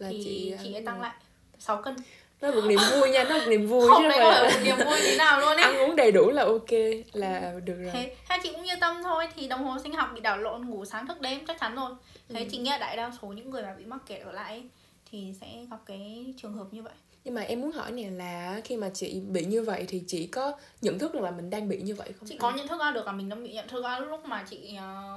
[0.00, 1.14] là thì chị chị ấy tăng lại
[1.58, 1.96] 6 cân.
[2.40, 4.42] Nó là một niềm vui nha nó là một niềm vui không chứ không phải
[4.42, 5.62] là một niềm vui thế nào luôn ấy.
[5.62, 6.70] ăn uống đầy đủ là ok
[7.12, 7.90] là được rồi.
[7.92, 10.66] Thế hai chị cũng như tâm thôi thì đồng hồ sinh học bị đảo lộn
[10.66, 11.90] ngủ sáng thức đêm chắc chắn rồi.
[12.28, 12.46] Thế ừ.
[12.50, 14.64] chị nghĩ đại đa số những người mà bị mắc kẹt ở lại ấy,
[15.10, 16.94] thì sẽ gặp cái trường hợp như vậy.
[17.24, 20.26] Nhưng mà em muốn hỏi nè là khi mà chị bị như vậy thì chị
[20.26, 22.80] có nhận thức được là mình đang bị như vậy không chị có nhận thức
[22.80, 24.76] ra được là mình đang bị nhận thức ra lúc mà chị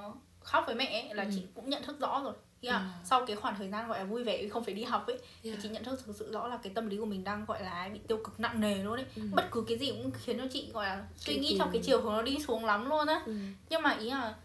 [0.10, 1.30] uh, khóc với mẹ ấy, là ừ.
[1.36, 2.34] chị cũng nhận thức rõ rồi
[2.64, 2.82] yeah.
[2.82, 2.90] à.
[3.04, 5.28] sau cái khoảng thời gian gọi là vui vẻ không phải đi học ấy yeah.
[5.44, 7.64] thì chị nhận thức thực sự rõ là cái tâm lý của mình đang gọi
[7.64, 9.22] là bị tiêu cực nặng nề luôn ấy ừ.
[9.34, 12.02] bất cứ cái gì cũng khiến cho chị gọi là suy nghĩ trong cái chiều
[12.02, 13.36] hướng nó đi xuống lắm luôn á ừ.
[13.70, 14.36] nhưng mà ý là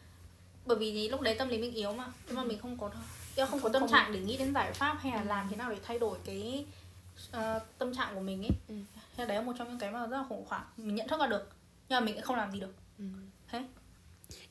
[0.66, 2.48] bởi vì lúc đấy tâm lý mình yếu mà nhưng mà ừ.
[2.48, 2.90] mình không có
[3.36, 3.90] không, không có tâm không.
[3.90, 5.26] trạng để nghĩ đến giải pháp hay là ừ.
[5.26, 6.66] làm thế nào để thay đổi cái
[7.36, 8.74] uh, tâm trạng của mình ấy ừ.
[9.16, 11.20] thế đấy là một trong những cái mà rất là khủng hoảng mình nhận thức
[11.20, 11.48] ra được
[11.88, 13.04] nhưng mà mình cũng không làm gì được ừ.
[13.48, 13.64] thế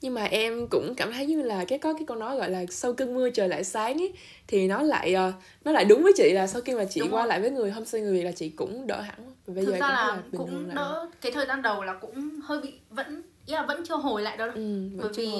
[0.02, 2.66] nhưng mà em cũng cảm thấy như là cái có cái câu nói gọi là
[2.70, 4.13] sau cơn mưa trời lại sáng ấy
[4.48, 5.34] thì nó lại uh,
[5.66, 7.28] nó lại đúng với chị là sau khi mà chị đúng qua rồi.
[7.28, 9.90] lại với người homestay người việt là chị cũng đỡ hẳn bây Thực giờ ra
[9.90, 11.08] là, là cũng đỡ lại.
[11.22, 14.38] cái thời gian đầu là cũng hơi bị vẫn ý là vẫn chưa hồi lại
[14.38, 15.32] đâu ừ, bởi vì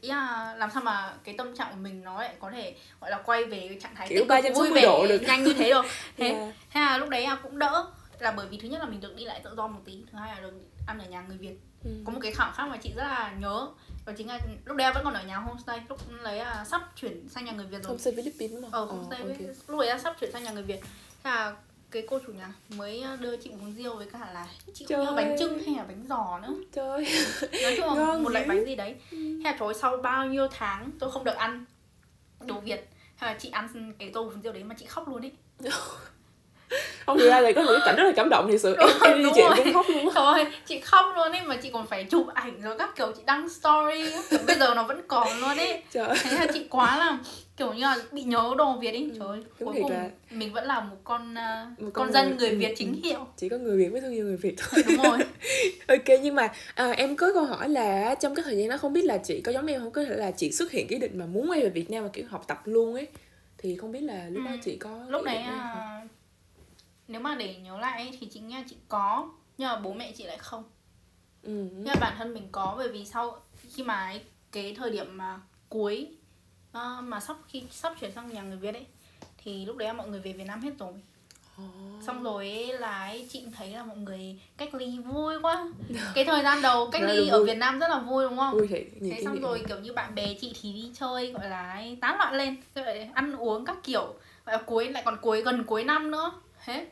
[0.00, 3.10] ý là làm sao mà cái tâm trạng của mình nó lại có thể gọi
[3.10, 5.22] là quay về cái trạng thái kiểu ba trăm vui vẻ độ được.
[5.22, 5.82] nhanh như thế đâu
[6.16, 6.54] thế yeah.
[6.70, 7.86] thế là lúc đấy là cũng đỡ
[8.18, 10.18] là bởi vì thứ nhất là mình được đi lại tự do một tí thứ
[10.18, 10.52] hai là được
[10.86, 11.90] ăn ở nhà người việt ừ.
[12.04, 13.68] có một cái khoản khác mà chị rất là nhớ
[14.06, 17.28] đó chính là lúc đấy vẫn còn ở nhà homestay lúc lấy là sắp chuyển
[17.28, 18.70] sang nhà người việt rồi homestay Philippines không?
[18.70, 19.46] ờ homestay oh, okay.
[19.66, 20.80] lúc đấy là sắp chuyển sang nhà người việt
[21.24, 21.56] thế là
[21.90, 25.12] cái cô chủ nhà mới đưa chị uống rượu với cả là chị không nhớ
[25.16, 27.06] bánh trưng hay là bánh giò nữa trời
[27.62, 29.16] nói chung là một loại bánh gì đấy ừ.
[29.16, 31.64] thế là trời sau bao nhiêu tháng tôi không được ăn
[32.46, 35.24] đồ việt hay là chị ăn cái tô uống rượu đấy mà chị khóc luôn
[35.24, 35.32] ấy
[37.06, 38.88] không thì ra là có một cái cảnh rất là cảm động thì sự em,
[39.04, 42.04] em đi chị cũng khóc luôn thôi chị khóc luôn ấy mà chị còn phải
[42.04, 44.04] chụp ảnh rồi các kiểu chị đăng story
[44.46, 45.82] bây giờ nó vẫn còn luôn ấy.
[45.92, 46.16] Trời.
[46.22, 47.18] thế là chị quá là
[47.60, 49.10] kiểu như là bị nhớ đồ việt ấy.
[49.18, 50.10] Trời ơi cuối cùng là...
[50.30, 53.26] mình vẫn là một con uh, một con, con dân người, người việt chính hiệu.
[53.36, 54.82] Chỉ có người việt mới thương yêu người việt thôi.
[54.88, 55.18] Đúng rồi.
[55.88, 58.92] Ok nhưng mà à, em có câu hỏi là trong cái thời gian đó không
[58.92, 59.90] biết là chị có giống em không?
[59.90, 62.08] Có thể là chị xuất hiện cái định mà muốn quay về việt nam và
[62.12, 63.06] kiểu học tập luôn ấy.
[63.58, 64.50] Thì không biết là lúc ừ.
[64.50, 66.00] đó chị có lúc à,
[67.10, 70.12] nếu mà để nhớ lại ấy, thì chị nghe chị có nhưng mà bố mẹ
[70.12, 70.64] chị lại không.
[71.42, 71.68] Ừ.
[71.72, 73.40] nhưng mà bản thân mình có bởi vì sau
[73.74, 76.08] khi mà ấy, cái thời điểm mà cuối
[76.70, 78.86] uh, mà sắp khi sắp chuyển sang nhà người Việt ấy
[79.44, 80.92] thì lúc đấy mọi người về Việt Nam hết rồi.
[82.06, 85.68] Xong rồi ấy, là ấy, chị thấy là mọi người cách ly vui quá.
[86.14, 88.54] Cái thời gian đầu cách ly ở Việt Nam rất là vui đúng không?
[88.54, 91.72] Vui thì thế xong rồi kiểu như bạn bè chị thì đi chơi gọi là
[91.72, 92.56] ấy, tán loạn lên.
[92.74, 94.14] Rồi ăn uống các kiểu.
[94.46, 96.32] Là cuối lại còn cuối gần cuối năm nữa.
[96.64, 96.86] Thế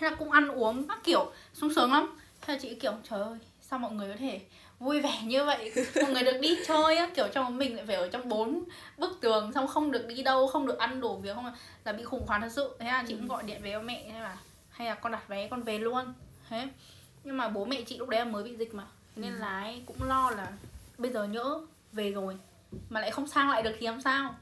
[0.00, 2.18] thế là cũng ăn uống các kiểu sung sướng lắm.
[2.40, 4.40] Thế là chị kiểu trời ơi sao mọi người có thể
[4.78, 5.72] vui vẻ như vậy?
[6.02, 8.64] Mọi người được đi chơi á kiểu trong mình lại phải ở trong bốn
[8.98, 11.52] bức tường xong không được đi đâu không được ăn đồ việc không
[11.84, 12.76] là bị khủng hoảng thật sự.
[12.78, 13.32] Thế là chị cũng ừ.
[13.32, 14.36] gọi điện về cho mẹ hay là
[14.70, 16.14] hay là con đặt vé con về luôn.
[16.48, 16.68] Thế
[17.24, 18.84] nhưng mà bố mẹ chị lúc đấy là mới bị dịch mà.
[19.16, 19.38] Nên ừ.
[19.38, 20.52] là ấy, cũng lo là
[20.98, 21.60] bây giờ nhỡ
[21.92, 22.36] về rồi
[22.90, 24.34] mà lại không sang lại được thì làm sao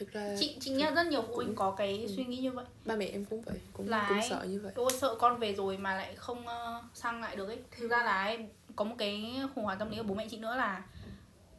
[0.00, 2.12] thực ra chị chị nghe rất nhiều phụ huynh có cái ừ.
[2.16, 4.72] suy nghĩ như vậy ba mẹ em cũng vậy cũng là cũng sợ như vậy
[4.74, 8.02] tôi sợ con về rồi mà lại không uh, sang lại được ấy thực ra
[8.04, 8.38] là ấy,
[8.76, 10.82] có một cái khủng hoảng tâm lý của bố mẹ chị nữa là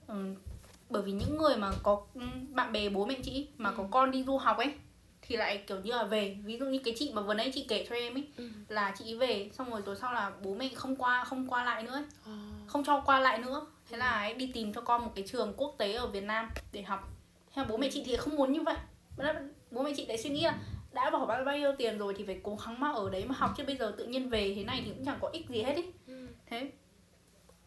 [0.08, 0.36] um,
[0.90, 2.06] bởi vì những người mà có
[2.54, 3.76] bạn bè bố mẹ chị mà ừ.
[3.78, 4.74] có con đi du học ấy
[5.22, 7.66] thì lại kiểu như là về ví dụ như cái chị mà vừa nãy chị
[7.70, 8.50] kể cho em ấy ừ.
[8.68, 11.84] là chị về xong rồi rồi sau là bố mẹ không qua không qua lại
[11.84, 12.04] nữa ấy.
[12.26, 12.38] À.
[12.68, 14.00] không cho qua lại nữa thế ừ.
[14.00, 16.82] là ấy đi tìm cho con một cái trường quốc tế ở Việt Nam để
[16.82, 17.10] học
[17.54, 18.76] theo bố mẹ chị thì không muốn như vậy.
[19.72, 20.60] Bố mẹ chị lại suy nghĩ là
[20.94, 23.36] đã bỏ bao, bao nhiêu tiền rồi thì phải cố gắng mà ở đấy mà
[23.38, 25.62] học chứ bây giờ tự nhiên về thế này thì cũng chẳng có ích gì
[25.62, 25.84] hết ý.
[26.08, 26.28] Ừ.
[26.46, 26.72] thế.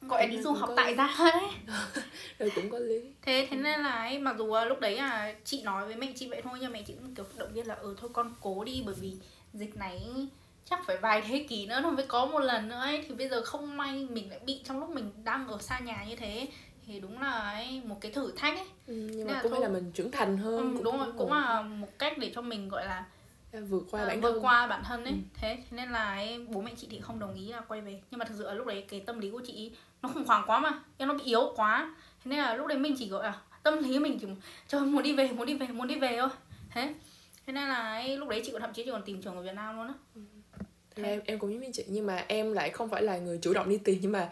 [0.00, 1.50] Gọi đi du học tại gia đấy
[2.38, 3.00] rồi cũng có lý.
[3.22, 6.28] Thế thế nên là ấy, mặc dù lúc đấy là chị nói với mẹ chị
[6.28, 8.82] vậy thôi nhưng mẹ chị cũng kiểu động viên là ừ thôi con cố đi
[8.86, 9.16] bởi vì
[9.52, 10.06] dịch này
[10.64, 13.04] chắc phải vài thế kỷ nữa nó mới có một lần nữa ấy.
[13.08, 16.04] Thì bây giờ không may mình lại bị trong lúc mình đang ở xa nhà
[16.08, 16.48] như thế
[16.86, 18.66] thì đúng là ấy, một cái thử thách ấy.
[18.86, 21.32] Ừ, nhưng mà cũng phải là mình trưởng thành hơn ừ, cũng đúng rồi cũng
[21.32, 23.04] là một cách để cho mình gọi là
[23.68, 24.44] vượt qua à, bản vượt thân.
[24.44, 25.12] qua bản thân ấy.
[25.12, 25.18] Ừ.
[25.34, 28.00] thế nên là ấy, bố mẹ chị thì không đồng ý là quay về.
[28.10, 30.44] Nhưng mà thực sự ở lúc đấy cái tâm lý của chị nó khủng hoảng
[30.46, 30.72] quá mà.
[30.98, 31.94] Em nó bị yếu quá.
[32.24, 34.26] Thế nên là lúc đấy mình chỉ gọi là tâm lý mình chỉ
[34.68, 36.28] trời muốn đi về muốn đi về muốn đi về thôi.
[36.70, 36.94] Thế
[37.46, 39.42] thế nên là ấy, lúc đấy chị còn thậm chí chị còn tìm trường ở
[39.42, 39.94] Việt Nam luôn á.
[40.14, 41.02] Ừ.
[41.02, 43.54] em em cũng giống như chị nhưng mà em lại không phải là người chủ
[43.54, 44.28] động đi tìm nhưng mà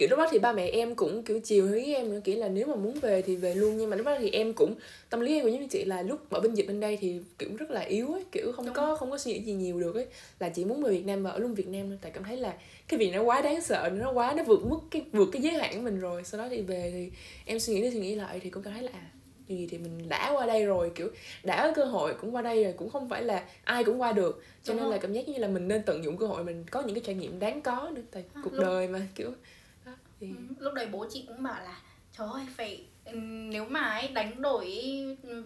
[0.00, 2.48] kiểu lúc đó thì ba mẹ em cũng kiểu chiều ý em nữa kiểu là
[2.48, 3.76] nếu mà muốn về thì về luôn.
[3.76, 4.74] Nhưng mà lúc đó thì em cũng
[5.10, 7.20] tâm lý em cũng giống như chị là lúc ở bên dịch bên đây thì
[7.38, 8.74] kiểu rất là yếu ấy kiểu không Đúng.
[8.74, 10.06] có không có suy nghĩ gì nhiều được ấy.
[10.38, 11.98] Là chỉ muốn về Việt Nam và ở luôn Việt Nam thôi.
[12.02, 12.54] Tại cảm thấy là
[12.88, 15.52] cái việc nó quá đáng sợ nó quá nó vượt mức cái vượt cái giới
[15.52, 16.22] hạn của mình rồi.
[16.24, 17.10] Sau đó thì về thì
[17.44, 19.10] em suy nghĩ đi suy nghĩ lại thì cũng cảm thấy là à,
[19.48, 21.08] gì thì mình đã qua đây rồi kiểu
[21.42, 24.12] đã có cơ hội cũng qua đây rồi cũng không phải là ai cũng qua
[24.12, 24.42] được.
[24.64, 24.92] Cho Đúng nên rồi.
[24.92, 27.02] là cảm giác như là mình nên tận dụng cơ hội mình có những cái
[27.06, 28.62] trải nghiệm đáng có nữa tại à, cuộc lúc...
[28.62, 29.30] đời mà kiểu
[30.20, 30.26] thì...
[30.26, 31.80] Ừ, lúc đấy bố chị cũng bảo là
[32.18, 33.12] trời ơi phải ừ,
[33.50, 34.66] nếu mà ấy đánh đổi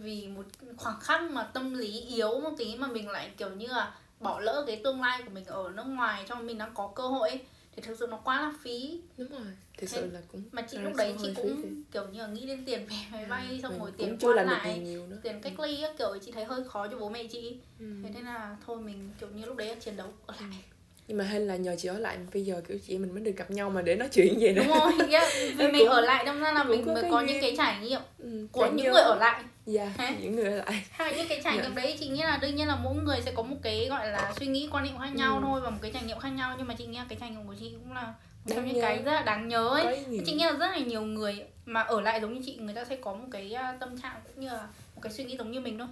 [0.00, 3.66] vì một khoảng khắc mà tâm lý yếu một tí mà mình lại kiểu như
[3.66, 6.92] là bỏ lỡ cái tương lai của mình ở nước ngoài cho mình đang có
[6.94, 7.40] cơ hội ấy,
[7.76, 9.00] thì thực sự nó quá là phí.
[9.16, 9.46] Đúng rồi.
[9.78, 11.68] Thực sự là cũng mà chị lúc đấy chị cũng phí.
[11.92, 14.46] kiểu như là nghĩ đến tiền vé máy bay à, xong rồi tiền chưa làm
[14.46, 15.18] lại nhiều nữa.
[15.22, 17.58] tiền cách ly á kiểu chị thấy hơi khó cho bố mẹ chị.
[17.78, 17.86] Ừ.
[18.02, 20.64] thế nên là thôi mình kiểu như lúc đấy chiến đấu ở lại
[21.08, 23.32] nhưng mà hay là nhờ chị ở lại bây giờ kiểu chị mình mới được
[23.36, 24.62] gặp nhau mà để nói chuyện vậy đó.
[24.66, 25.32] Đúng rồi yeah.
[25.56, 28.46] vì mình ở lại đâm ra là mình mới có, những cái trải nghiệm ừ,
[28.52, 29.42] của những người ở lại.
[29.66, 30.84] Dạ yeah, những người ở lại.
[30.90, 31.76] Hay là những cái trải nghiệm yeah.
[31.76, 34.32] đấy chị nghĩ là đương nhiên là mỗi người sẽ có một cái gọi là
[34.40, 35.40] suy nghĩ quan niệm khác nhau ừ.
[35.42, 36.54] thôi và một cái trải nghiệm khác nhau.
[36.58, 38.02] Nhưng mà chị nghĩ là cái trải nghiệm của chị cũng là
[38.44, 40.04] một trong những cái rất là đáng nhớ ấy.
[40.26, 42.84] Chị nghĩ là rất là nhiều người mà ở lại giống như chị người ta
[42.84, 45.60] sẽ có một cái tâm trạng cũng như là một cái suy nghĩ giống như
[45.60, 45.88] mình thôi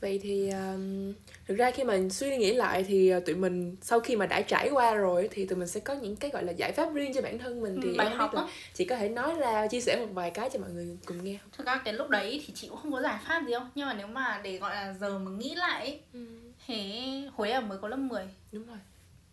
[0.00, 1.12] vậy thì um,
[1.46, 4.40] thực ra khi mà suy nghĩ lại thì uh, tụi mình sau khi mà đã
[4.40, 7.12] trải qua rồi thì tụi mình sẽ có những cái gọi là giải pháp riêng
[7.14, 8.34] cho bản thân mình thì ừ, bài học
[8.74, 11.38] chị có thể nói ra chia sẻ một vài cái cho mọi người cùng nghe
[11.42, 11.50] không?
[11.52, 13.86] Thực ra cái lúc đấy thì chị cũng không có giải pháp gì đâu nhưng
[13.86, 16.26] mà nếu mà để gọi là giờ mà nghĩ lại ừ.
[16.66, 17.02] thế
[17.36, 18.78] hồi là mới có lớp 10 đúng rồi.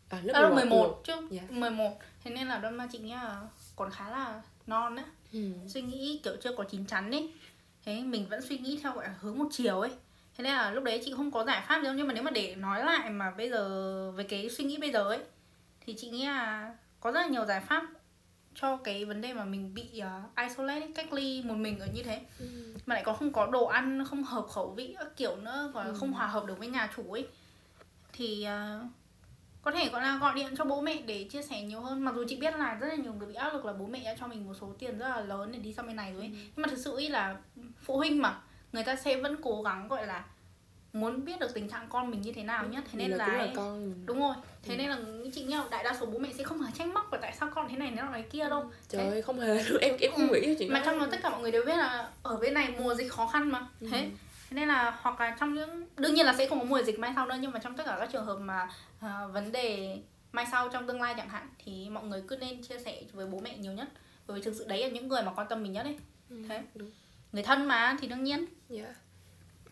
[0.09, 1.13] À, lớp, à, lớp 11, 11 chứ.
[1.13, 1.49] Yeah.
[1.49, 1.59] Dạ.
[1.59, 3.41] 11 thế nên là đơn mà chị nghĩ là
[3.75, 5.03] còn khá là non á.
[5.33, 5.39] Ừ.
[5.67, 7.31] suy nghĩ kiểu chưa có chín chắn ấy.
[7.85, 9.91] Thế mình vẫn suy nghĩ theo gọi là hướng một chiều ấy
[10.37, 12.31] thế nên là lúc đấy chị không có giải pháp đâu nhưng mà nếu mà
[12.31, 15.19] để nói lại mà bây giờ về cái suy nghĩ bây giờ ấy
[15.81, 17.83] thì chị nghĩ là có rất là nhiều giải pháp
[18.55, 22.03] cho cái vấn đề mà mình bị uh, isolate cách ly một mình ở như
[22.03, 22.45] thế ừ.
[22.85, 25.83] mà lại có không có đồ ăn không hợp khẩu vị các kiểu nữa và
[25.83, 25.93] ừ.
[25.99, 27.27] không hòa hợp được với nhà chủ ấy
[28.13, 28.91] thì uh,
[29.61, 32.15] có thể gọi là gọi điện cho bố mẹ để chia sẻ nhiều hơn mặc
[32.15, 34.15] dù chị biết là rất là nhiều người bị áp lực là bố mẹ đã
[34.19, 36.29] cho mình một số tiền rất là lớn để đi sang bên này rồi ấy.
[36.29, 36.37] Ừ.
[36.55, 37.37] nhưng mà thực sự ý là
[37.81, 38.41] phụ huynh mà
[38.75, 40.25] người ta sẽ vẫn cố gắng gọi là
[40.93, 43.47] muốn biết được tình trạng con mình như thế nào nhất thế nên là, là
[43.55, 44.35] con đúng rồi.
[44.63, 44.77] Thế ừ.
[44.77, 44.97] nên là
[45.33, 47.49] chị nghĩ đại đa số bố mẹ sẽ không hề trách móc và tại sao
[47.55, 48.71] con thế này nó này kia đâu.
[48.89, 50.39] Trời ơi không hề em em không ừ.
[50.41, 52.73] nghĩ chuyện mà trong đó tất cả mọi người đều biết là ở bên này
[52.79, 53.67] mùa dịch khó khăn mà.
[53.81, 53.87] Ừ.
[53.91, 54.09] thế
[54.49, 56.99] thế nên là hoặc là trong những đương nhiên là sẽ không có mùa dịch
[56.99, 58.69] mai sau đâu nhưng mà trong tất cả các trường hợp mà
[59.05, 59.97] uh, vấn đề
[60.31, 63.27] mai sau trong tương lai chẳng hạn thì mọi người cứ nên chia sẻ với
[63.27, 63.87] bố mẹ nhiều nhất.
[64.27, 65.97] Bởi vì thực sự đấy là những người mà quan tâm mình nhất ấy.
[66.29, 66.63] Ừ, thế.
[66.75, 66.91] đúng.
[67.35, 68.95] Người thân mà thì đương nhiên yeah.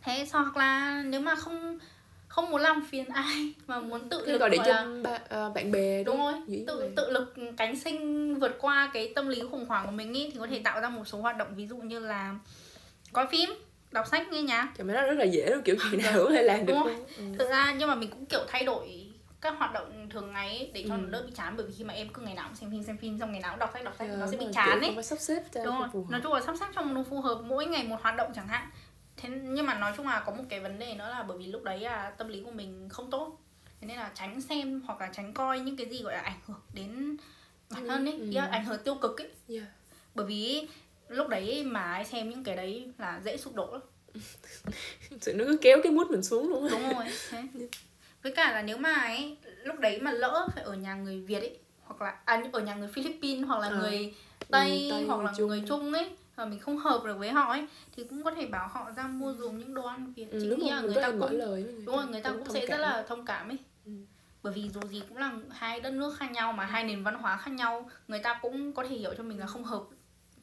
[0.02, 1.80] thế hoặc là nếu mà không
[2.28, 5.46] không muốn làm phiền ai mà muốn tự Thế lực gọi gọi cho là ba,
[5.48, 6.92] uh, bạn bè đúng rồi Dĩ tự vậy.
[6.96, 10.40] tự lực cánh sinh vượt qua cái tâm lý khủng hoảng của mình ý thì
[10.40, 12.36] có thể tạo ra một số hoạt động ví dụ như là
[13.14, 13.50] coi phim
[13.92, 16.26] đọc sách nghe nhạc Trời mấy đó rất là dễ luôn kiểu gì nào cũng
[16.26, 17.06] có thể làm được Đúng luôn.
[17.18, 17.24] Ừ.
[17.40, 19.03] thực ra nhưng mà mình cũng kiểu thay đổi
[19.44, 20.98] các hoạt động thường ngày ấy để cho Ừ.
[20.98, 22.84] nó đỡ bị chán bởi vì khi mà em cứ ngày nào cũng xem phim
[22.84, 24.46] xem phim xong ngày nào cũng đọc sách đọc sách Ờ, nó sẽ bị đúng
[24.46, 24.92] rồi, chán ấy.
[24.96, 27.66] Không sắp xếp đúng rồi nói chung là sắp xếp cho nó phù hợp mỗi
[27.66, 28.70] ngày một hoạt động chẳng hạn.
[29.18, 31.46] Thế nhưng mà nói chung là có một cái vấn đề nữa là bởi vì
[31.48, 33.38] lúc đấy là tâm lý của mình không tốt.
[33.82, 36.40] Thế nên là tránh xem hoặc là tránh coi những cái gì gọi là ảnh
[36.48, 37.18] hưởng đến
[37.70, 39.30] bản thân ấy Ừ, là ảnh hưởng tiêu cực ấy.
[39.50, 39.64] Yeah.
[40.16, 40.68] bởi vì
[41.08, 43.82] lúc đấy mà ai xem những cái đấy là dễ sụp đổ lắm.
[45.22, 46.70] Sự nó cứ kéo cái mút mình xuống luôn á.
[46.72, 47.44] đúng rồi thế
[48.24, 51.40] với cả là nếu mà ấy lúc đấy mà lỡ phải ở nhà người việt
[51.40, 53.76] ấy hoặc là à, ở nhà người philippines hoặc là Ờ.
[53.80, 54.14] người
[54.52, 55.48] tây, Tây, hoặc là Trung.
[55.48, 58.46] người trung ấy mà mình không hợp được với họ ấy thì cũng có thể
[58.46, 60.82] bảo họ ra mua dùng những đồ ăn việt Ừ, chính đúng nghĩ rồi, là
[60.82, 63.26] mình người ta cũng lời đúng rồi người ta cũng thông sẽ rất là thông
[63.26, 63.92] cảm ấy Ừ.
[64.44, 67.16] bởi vì dù gì cũng là hai đất nước khác nhau mà hai nền văn
[67.16, 69.84] hóa khác nhau người ta cũng có thể hiểu cho mình là không hợp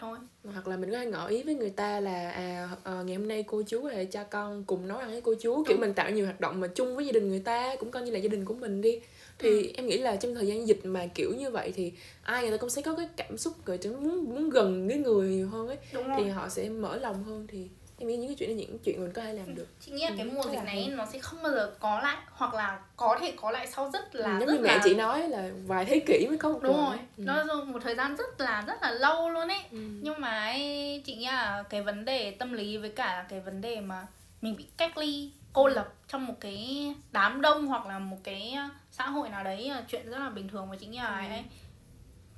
[0.01, 0.19] thôi.
[0.45, 3.29] Hoặc là mình có thể ngỏ ý với người ta là à ờ, ngày hôm
[3.29, 5.65] nay cô chú hay cha con cùng nấu ăn với cô chú.
[5.65, 5.81] Kiểu Đúng.
[5.81, 8.11] mình tạo nhiều hoạt động mà chung với gia đình người ta cũng coi như
[8.11, 9.01] là gia đình của mình đi.
[9.39, 9.73] Thì Ừ.
[9.75, 12.57] em nghĩ là trong thời gian dịch mà kiểu như vậy thì ai người ta
[12.57, 15.69] cũng sẽ có cái cảm xúc rồi chứ muốn muốn gần cái người nhiều hơn
[15.69, 15.77] ấy.
[15.93, 16.31] Đúng thì rồi.
[16.31, 17.69] họ sẽ mở lòng hơn thì
[18.01, 20.05] em nghĩ những cái chuyện này những chuyện mình có thể làm được chị nghĩ
[20.05, 22.17] là cái Ừ, mùa rất dịch là này nó sẽ không bao giờ có lại
[22.31, 24.81] hoặc là có thể có lại sau rất là Ừ, giống rất như mẹ là
[24.85, 26.97] chị nói là vài thế kỷ mới có một đúng rồi.
[27.17, 27.23] Ừ.
[27.27, 29.79] nó là một thời gian rất là rất là lâu luôn ấy Ừ.
[30.03, 33.61] nhưng mà ấy, chị nghĩ là cái vấn đề tâm lý với cả cái vấn
[33.61, 34.07] đề mà
[34.43, 38.57] mình bị cách ly cô lập trong một cái đám đông hoặc là một cái
[38.93, 41.33] xã hội nào đấy là chuyện rất là bình thường và chị nghĩ là Ừ.
[41.35, 41.45] ấy,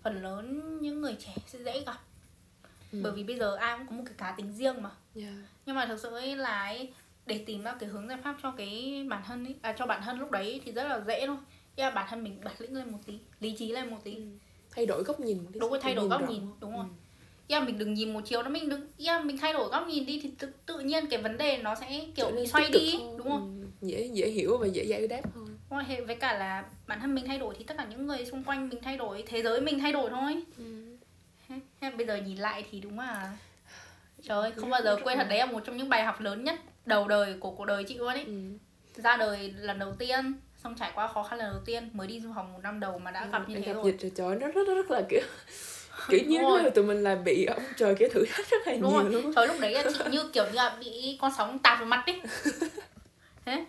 [0.02, 1.96] phần lớn những người trẻ sẽ dễ gặp
[2.92, 3.00] Ừ.
[3.02, 5.32] bởi vì bây giờ ai cũng có một cái cá tính riêng mà Yeah.
[5.66, 6.92] Nhưng mà thực sự ấy là ấy,
[7.26, 10.02] để tìm ra cái hướng giải pháp cho cái bản thân ấy, à, cho bản
[10.04, 11.36] thân lúc đấy thì rất là dễ thôi
[11.76, 14.22] là bản thân mình bản lĩnh lên một tí lý trí lên một tí Ừ.
[14.74, 16.90] thay đổi góc nhìn đúng rồi thay đổi góc nhìn đúng rồi Ừ.
[17.48, 19.86] Ý là mình đừng nhìn một chiều đó mình đừng là mình thay đổi góc
[19.88, 22.96] nhìn đi thì tự, tự nhiên cái vấn đề nó sẽ kiểu bị xoay đi
[22.96, 23.16] hơn.
[23.16, 23.86] đúng không Ừ.
[23.88, 27.14] dễ dễ hiểu và dễ giải đáp hơn rồi hệ- với cả là bản thân
[27.14, 29.60] mình thay đổi thì tất cả những người xung quanh mình thay đổi thế giới
[29.60, 30.64] mình thay đổi thôi ừ.
[31.96, 33.36] Bây giờ nhìn lại thì đúng là
[34.22, 36.44] trời ơi không bao giờ quên thật đấy là một trong những bài học lớn
[36.44, 36.54] nhất
[36.86, 38.24] đầu đời của cuộc đời chị luôn ấy.
[38.24, 38.32] Ừ.
[38.96, 42.20] ra đời lần đầu tiên xong trải qua khó khăn lần đầu tiên mới đi
[42.20, 43.94] du học một năm đầu mà đã gặp như thế gặp rồi.
[44.00, 45.20] dịch trời nó rất rất rất là kiểu
[46.08, 48.90] kiểu như là tụi mình là bị ông trời kiểu thử thách rất là đúng
[48.92, 49.10] nhiều rồi.
[49.12, 49.34] luôn.
[49.36, 52.02] Trời lúc đấy là chị như kiểu như là bị con sóng tạt vào mặt
[52.06, 52.20] ấy.
[53.44, 53.64] Thế.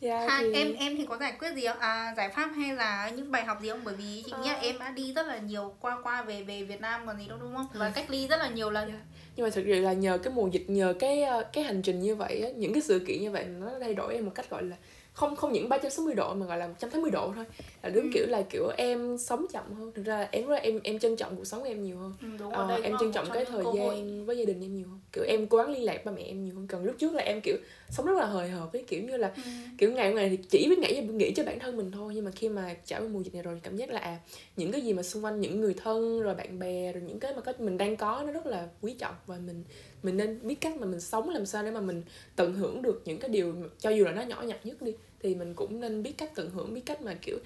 [0.00, 1.78] Dạ, ha, thì- em em thì có giải quyết gì không?
[1.78, 3.80] À giải pháp hay là những bài học gì không?
[3.84, 4.60] Bởi vì chị nghĩ là Ờ.
[4.62, 7.38] em đã đi rất là nhiều qua qua về về Việt Nam còn gì đâu
[7.40, 7.66] đúng không?
[7.74, 8.88] Và cách ly rất là nhiều lần.
[8.88, 8.98] Dạ
[9.36, 12.00] nhưng mà thực sự là nhờ cái mùa dịch nhờ cái ờ, cái hành trình
[12.00, 14.50] như vậy á, những cái sự kiện như vậy nó thay đổi em một cách
[14.50, 14.76] gọi là
[15.20, 17.44] không không những 360 độ mà gọi là 180 độ thôi.
[17.82, 18.10] Là đúng Ừ.
[18.14, 19.92] kiểu là kiểu em sống chậm hơn.
[19.94, 22.12] Thực ra là em em em trân trọng cuộc sống của em nhiều hơn.
[22.22, 23.96] Ừ, đúng Ờ, rồi, đây em trân trọng cái thời cơ hội.
[23.96, 25.00] gian với gia đình em nhiều hơn.
[25.12, 26.66] Kiểu em cố gắng liên lạc ba mẹ em nhiều hơn.
[26.66, 27.56] Còn lúc trước là em kiểu
[27.90, 29.42] sống rất là hời hợt với kiểu như là Ừ.
[29.78, 32.12] kiểu ngày ngày thì chỉ biết nghĩ nghĩ cho bản thân mình thôi.
[32.14, 34.18] Nhưng mà khi mà trải qua mùa dịch này rồi cảm giác là à
[34.56, 37.34] những cái gì mà xung quanh những người thân rồi bạn bè rồi những cái
[37.34, 39.14] mà có mình đang có nó rất là quý trọng.
[39.26, 39.64] Và mình
[40.02, 42.02] mình nên biết cách mà mình sống làm sao để mà mình
[42.36, 45.34] tận hưởng được những cái điều cho dù là nó nhỏ nhặt nhất đi thì
[45.34, 47.38] mình cũng nên biết cách tận hưởng biết cách mà kiểu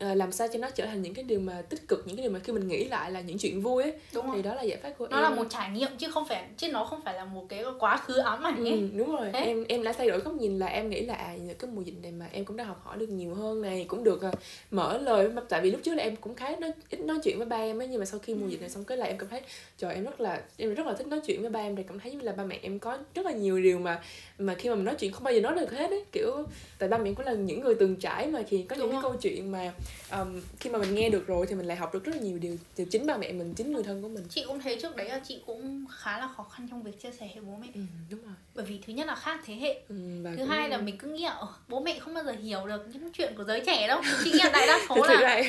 [0.00, 2.32] làm sao cho nó trở thành những cái điều mà tích cực những cái điều
[2.32, 3.92] mà khi mình nghĩ lại là những chuyện vui ấy.
[4.14, 4.36] Đúng rồi.
[4.36, 6.44] thì đó là giải pháp của nó em là một trải nghiệm chứ không phải
[6.56, 8.72] chứ nó không phải là một cái quá khứ ám ảnh ấy.
[8.72, 9.28] Ừ, đúng rồi.
[9.32, 9.40] Thế?
[9.40, 11.82] em em đã thay đổi góc nhìn là em nghĩ là à nhờ cái mùa
[11.82, 14.30] dịch này mà em cũng đã học hỏi được nhiều hơn này cũng được à,
[14.70, 17.46] mở lời tại vì lúc trước là em cũng khá nói, ít nói chuyện với
[17.46, 19.28] ba em ấy nhưng mà sau khi mùa dịch này xong cái là em cảm
[19.28, 19.40] thấy
[19.78, 21.76] trời em rất là em rất là thích nói chuyện với ba em.
[21.76, 24.02] Thì cảm thấy là ba mẹ em có rất là nhiều điều mà
[24.38, 26.04] mà khi mà mình nói chuyện không bao giờ nói được hết ấy.
[26.12, 26.44] Kiểu
[26.78, 29.02] tại ba mẹ cũng là những người từng trải mà thì có những Đúng cái
[29.02, 29.12] rồi.
[29.12, 29.72] câu chuyện mà
[30.12, 32.38] um, khi mà mình nghe được rồi thì mình lại học được rất là nhiều
[32.38, 34.24] điều từ chính ba mẹ mình chính người thân của mình.
[34.30, 37.10] Chị cũng thấy trước đấy là chị cũng khá là khó khăn trong việc chia
[37.12, 37.68] sẻ với bố mẹ.
[37.74, 38.34] Ừ, đúng rồi.
[38.54, 41.08] Bởi vì thứ nhất là khác thế hệ ừ, thứ cũng- hai là mình cứ
[41.08, 43.88] nghĩ là "Ờ, bố mẹ không bao giờ hiểu được những chuyện của giới trẻ
[43.88, 44.02] đâu.
[44.24, 45.42] Chị nghĩ là đại đa số là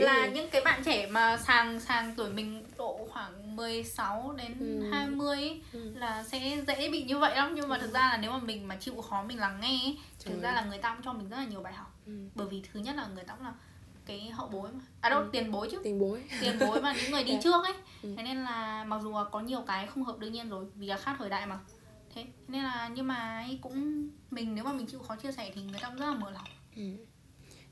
[0.00, 4.90] là những cái bạn trẻ mà sàng sàng tuổi mình độ khoảng 16 đến Ừ.
[4.92, 5.92] 20 ấy, Ừ.
[5.96, 7.52] là sẽ dễ bị như vậy lắm.
[7.54, 9.96] Nhưng mà thực ra là nếu mà mình mà chịu khó mình lắng nghe ấy,
[10.24, 11.88] thực ra là người ta cũng cho mình rất là nhiều bài học.
[12.06, 12.12] Ừ.
[12.34, 13.52] bởi vì thứ nhất là người ta cũng là
[14.06, 15.28] cái hậu bối mà à đâu Ừ.
[15.32, 17.40] tiền bối chứ tiền bối tiền bối mà những người đi Dạ.
[17.42, 18.08] trước ấy Ừ.
[18.16, 20.96] thế nên là mặc dù có nhiều cái không hợp đương nhiên rồi vì là
[20.96, 21.58] khác thời đại mà
[22.14, 25.50] thế nên là nhưng mà ấy cũng mình nếu mà mình chịu khó chia sẻ
[25.54, 26.44] thì người ta cũng rất là mở lòng
[26.76, 26.82] Ừ.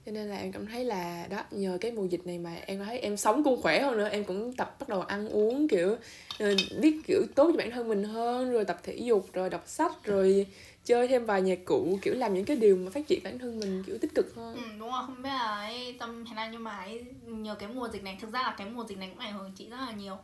[0.06, 2.84] cho nên là em cảm thấy là đó nhờ cái mùa dịch này mà em
[2.84, 5.96] thấy em sống cũng khỏe hơn nữa em cũng tập bắt đầu ăn uống kiểu
[6.38, 9.62] ờ, biết kiểu tốt cho bản thân mình hơn rồi tập thể dục rồi đọc
[9.66, 10.46] sách rồi
[10.90, 13.60] chơi thêm vài nhạc cụ kiểu làm những cái điều mà phát triển bản thân
[13.60, 14.54] mình kiểu tích cực hơn.
[14.54, 17.68] Ừ, đúng rồi không biết là ấy, tâm thế nào nhưng mà ấy, nhờ cái
[17.68, 19.76] mùa dịch này thực ra là cái mùa dịch này cũng ảnh hưởng chị rất
[19.76, 20.18] là nhiều.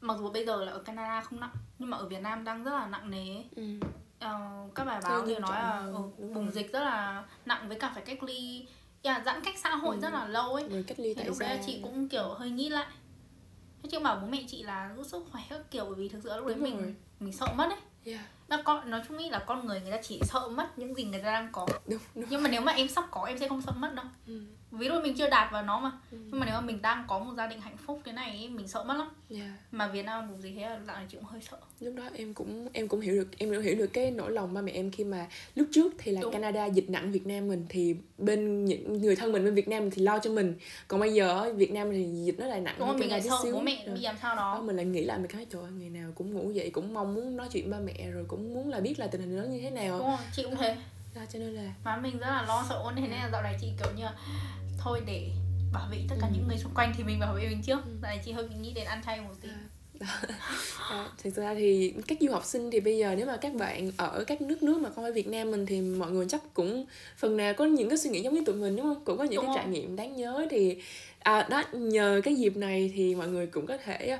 [0.00, 2.64] Mặc dù bây giờ là ở Canada không nặng nhưng mà ở Việt Nam đang
[2.64, 3.62] rất là nặng nề ừ.
[4.18, 4.40] Ờ,
[4.74, 8.02] các bài báo thì nói là ừ, bùng dịch rất là nặng với cả phải
[8.02, 8.66] cách ly
[9.02, 10.00] yeah, giãn cách xã hội ừ.
[10.00, 10.68] rất là lâu ấy.
[10.68, 12.86] rồi cách ly thì lúc đấy chị cũng kiểu hơi nghĩ lại.
[13.82, 16.20] Thế chứ bảo bố mẹ chị là rất sức khỏe các kiểu bởi vì thực
[16.24, 16.94] sự lúc đấy mình rồi.
[17.20, 18.20] mình sợ mất ấy yeah.
[18.48, 21.04] Nó con nói chung nghĩ là con người người ta chỉ sợ mất những gì
[21.04, 22.24] người ta đang có đúng, đúng.
[22.28, 24.42] nhưng mà nếu mà em sắp có em sẽ không sợ mất đâu ừ.
[24.78, 26.18] Ví dụ mình chưa đạt vào nó mà ừ.
[26.30, 28.68] nhưng mà nếu mà mình đang có một gia đình hạnh phúc thế này mình
[28.68, 29.50] sợ mất lắm yeah.
[29.72, 32.04] mà Việt Nam một gì thế là dạo này chị cũng hơi sợ lúc đó
[32.14, 34.72] em cũng em cũng hiểu được em cũng hiểu được cái nỗi lòng ba mẹ
[34.72, 36.32] em khi mà lúc trước thì là đúng.
[36.32, 39.90] Canada dịch nặng Việt Nam mình thì bên những người thân mình bên Việt Nam
[39.90, 40.54] thì lo cho mình
[40.88, 43.36] còn bây giờ Việt Nam thì dịch nó lại nặng đúng hơn mình lại sợ
[43.42, 43.52] xíu.
[43.52, 44.54] bố mẹ bị làm sao đó.
[44.54, 46.94] đó mình lại nghĩ lại mình cái trời ơi ngày nào cũng ngủ dậy cũng
[46.94, 49.42] mong muốn nói chuyện ba mẹ rồi cũng muốn là biết là tình hình nó
[49.42, 50.76] như thế nào đúng rồi chị cũng thế
[51.14, 53.56] đó, cho nên là má mình rất là lo sợ thế nên là dạo này
[53.60, 54.04] chị kiểu như
[54.78, 55.30] thôi để
[55.72, 56.32] bảo vệ tất cả ừ.
[56.34, 57.90] những người xung quanh thì mình bảo vệ mình trước ừ.
[58.02, 59.48] này chị hơi bị nghĩ đến ăn chay một tí
[60.90, 63.90] à, thực ra thì các du học sinh thì bây giờ nếu mà các bạn
[63.96, 66.86] ở các nước nước mà không phải Việt Nam mình thì mọi người chắc cũng
[67.16, 69.24] phần nào có những cái suy nghĩ giống như tụi mình đúng không cũng có
[69.24, 69.56] những đúng cái rồi.
[69.56, 70.76] trải nghiệm đáng nhớ thì
[71.18, 74.18] à, đó nhờ cái dịp này thì mọi người cũng có thể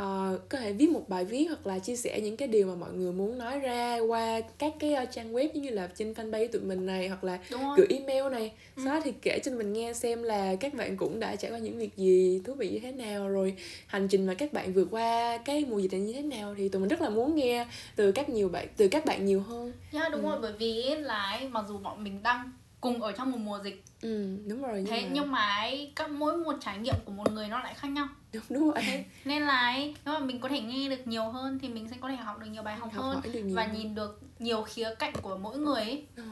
[0.00, 2.74] uh, có thể viết một bài viết hoặc là chia sẻ những cái điều mà
[2.74, 6.48] mọi người muốn nói ra qua các cái uh, trang web như là trên fanpage
[6.48, 7.38] tụi mình này hoặc là
[7.76, 8.82] gửi email này ừ.
[8.84, 11.58] sau đó thì kể cho mình nghe xem là các bạn cũng đã trải qua
[11.58, 14.88] những việc gì thú vị như thế nào rồi hành trình mà các bạn vượt
[14.90, 17.66] qua cái mùa dịch này như thế nào thì tụi mình rất là muốn nghe
[17.96, 20.30] từ các nhiều bạn từ các bạn nhiều hơn yeah, dạ, đúng ừ.
[20.30, 22.52] rồi bởi vì là mặc dù bọn mình đang
[22.82, 23.84] cùng ở trong một mùa dịch.
[24.00, 25.08] Ừ đúng rồi nhưng thế mà...
[25.12, 28.08] nhưng mà ấy, các mỗi một trải nghiệm của một người nó lại khác nhau.
[28.32, 28.82] Đúng đúng rồi.
[28.86, 31.88] Thế nên là ấy, nếu mà mình có thể nghe được nhiều hơn thì mình
[31.90, 33.20] sẽ có thể học được nhiều bài học, học hơn
[33.54, 36.06] và nhìn được nhiều khía cạnh của mỗi người ấy.
[36.16, 36.22] Ừ.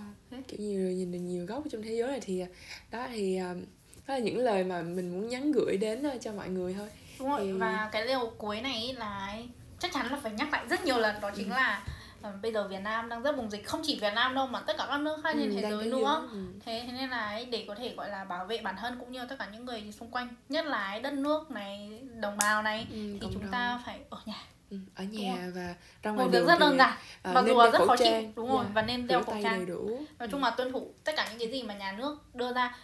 [0.49, 2.43] kiểu nhiều nhìn được nhiều góc trong thế giới này thì
[2.91, 3.55] đó thì à,
[4.07, 6.89] đó là những lời mà mình muốn nhắn gửi đến à, cho mọi người thôi.
[7.19, 7.53] Đúng rồi thì...
[7.53, 9.39] và cái điều cuối này là
[9.79, 11.55] chắc chắn là phải nhắc lại rất nhiều lần đó chính ừ.
[11.55, 12.00] là Ờ,
[12.43, 14.77] bây giờ Việt Nam đang rất bùng dịch không chỉ Việt Nam đâu mà tất
[14.79, 16.39] cả các nước khác trên ừ, thế giới nữa ừ.
[16.65, 19.13] thế thế nên là ấy, để có thể gọi là bảo vệ bản thân cũng
[19.13, 22.63] như tất cả những người xung quanh nhất là ấy, đất nước này đồng bào
[22.63, 23.53] này ừ, thì chúng đồng.
[23.53, 27.35] ta phải ở nhà ừ, ở nhà và ra ngoài việc rất đơn giản uh,
[27.35, 30.01] mặc dù rất khó chịu đúng rồi yeah, dạ, và nên đeo khẩu trang đủ.
[30.19, 32.77] nói chung là tuân thủ tất cả những cái gì mà nhà nước đưa ra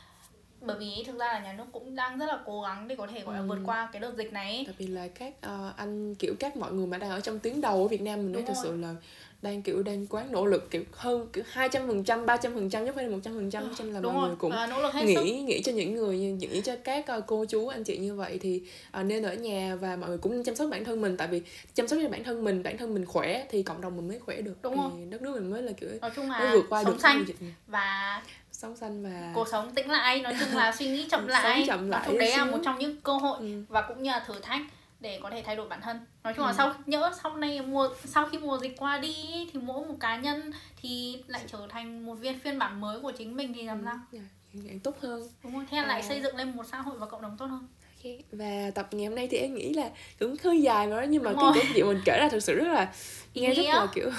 [0.61, 3.07] bởi vì thực ra là nhà nước cũng đang rất là cố gắng để có
[3.07, 3.47] thể gọi là ừ.
[3.47, 6.73] vượt qua cái đợt dịch này tại vì là các uh, anh kiểu các mọi
[6.73, 8.95] người mà đang ở trong tuyến đầu ở Việt Nam mình nói thật sự là
[9.43, 12.55] đang kiểu đang quá nỗ lực kiểu hơn kiểu hai trăm phần trăm ba trăm
[12.55, 14.29] phần trăm chứ không phải là một trăm phần trăm cho nên là mọi rồi.
[14.29, 15.23] người cũng à, nỗ lực hết nghĩ sức.
[15.23, 18.63] nghĩ cho những người nghĩ cho các uh, cô chú anh chị như vậy thì
[19.01, 21.43] uh, nên ở nhà và mọi người cũng chăm sóc bản thân mình tại vì
[21.75, 24.19] chăm sóc cho bản thân mình bản thân mình khỏe thì cộng đồng mình mới
[24.19, 25.07] khỏe được Đúng thì rồi.
[25.11, 27.37] đất nước mình mới là kiểu nói chung là mới vượt qua được xanh dịch
[27.67, 28.23] và
[28.53, 31.91] sống xanh và cuộc sống tĩnh lại nói chung là suy nghĩ chậm lại, chậm
[31.91, 33.63] lại đấy là một trong những cơ hội ừ.
[33.69, 34.61] và cũng như là thử thách
[35.01, 36.55] để có thể thay đổi bản thân nói chung là ừ.
[36.57, 39.15] sau nhỡ sau này mùa sau khi mùa dịch qua đi
[39.53, 40.51] thì mỗi một cá nhân
[40.83, 43.85] thì lại trở thành một viên phiên bản mới của chính mình thì làm ừ.
[43.85, 46.99] sao yeah, tốt hơn đúng không thế là lại xây dựng lên một xã hội
[46.99, 48.23] và cộng đồng tốt hơn okay.
[48.33, 51.31] và tập ngày hôm nay thì em nghĩ là cũng hơi dài rồi nhưng mà
[51.31, 52.93] đúng cái câu chuyện mình kể ra thực sự rất là
[53.35, 54.11] nghe rất là kiểu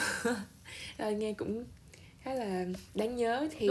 [1.18, 1.66] nghe cũng
[2.22, 3.70] khá là đáng nhớ thì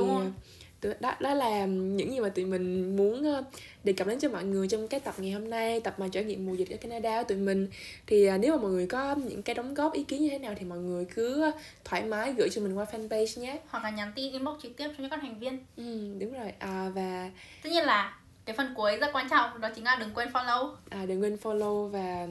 [1.00, 3.42] đó đó là những gì mà tụi mình muốn ờ,
[3.84, 6.24] đề cập đến cho mọi người trong cái tập ngày hôm nay tập mà trải
[6.24, 7.68] nghiệm mùa dịch ở Canada của tụi mình.
[8.06, 10.38] Thì ờ, nếu mà mọi người có những cái đóng góp ý kiến như thế
[10.38, 11.50] nào thì mọi người cứ
[11.84, 13.58] thoải mái gửi cho mình qua fanpage nhé.
[13.68, 15.58] Hoặc là nhắn tin inbox trực tiếp cho những các thành viên.
[15.76, 16.52] Ừ đúng rồi.
[16.58, 17.30] À, và
[17.62, 20.74] tất nhiên là cái phần cuối rất quan trọng đó chính là đừng quên follow.
[20.88, 22.26] À, đừng quên follow và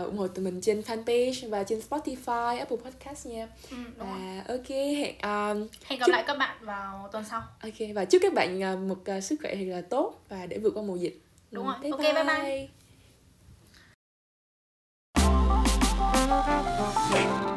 [0.00, 3.48] uh, ủng hộ tụi mình trên fanpage và trên Spotify, Apple Podcast nha.
[3.70, 4.58] Ừ, đúng và rồi.
[4.58, 6.12] ok hẹn um, hẹn gặp chúc...
[6.12, 7.42] lại các bạn vào tuần sau.
[7.62, 10.58] Ok và chúc các bạn uh, một uh, sức khỏe thật là tốt và để
[10.58, 11.22] vượt qua mùa dịch.
[11.50, 11.78] Đúng ừ, rồi.
[11.82, 12.24] Bye ok bye bye.
[12.24, 12.68] bye.
[17.12, 17.47] bye.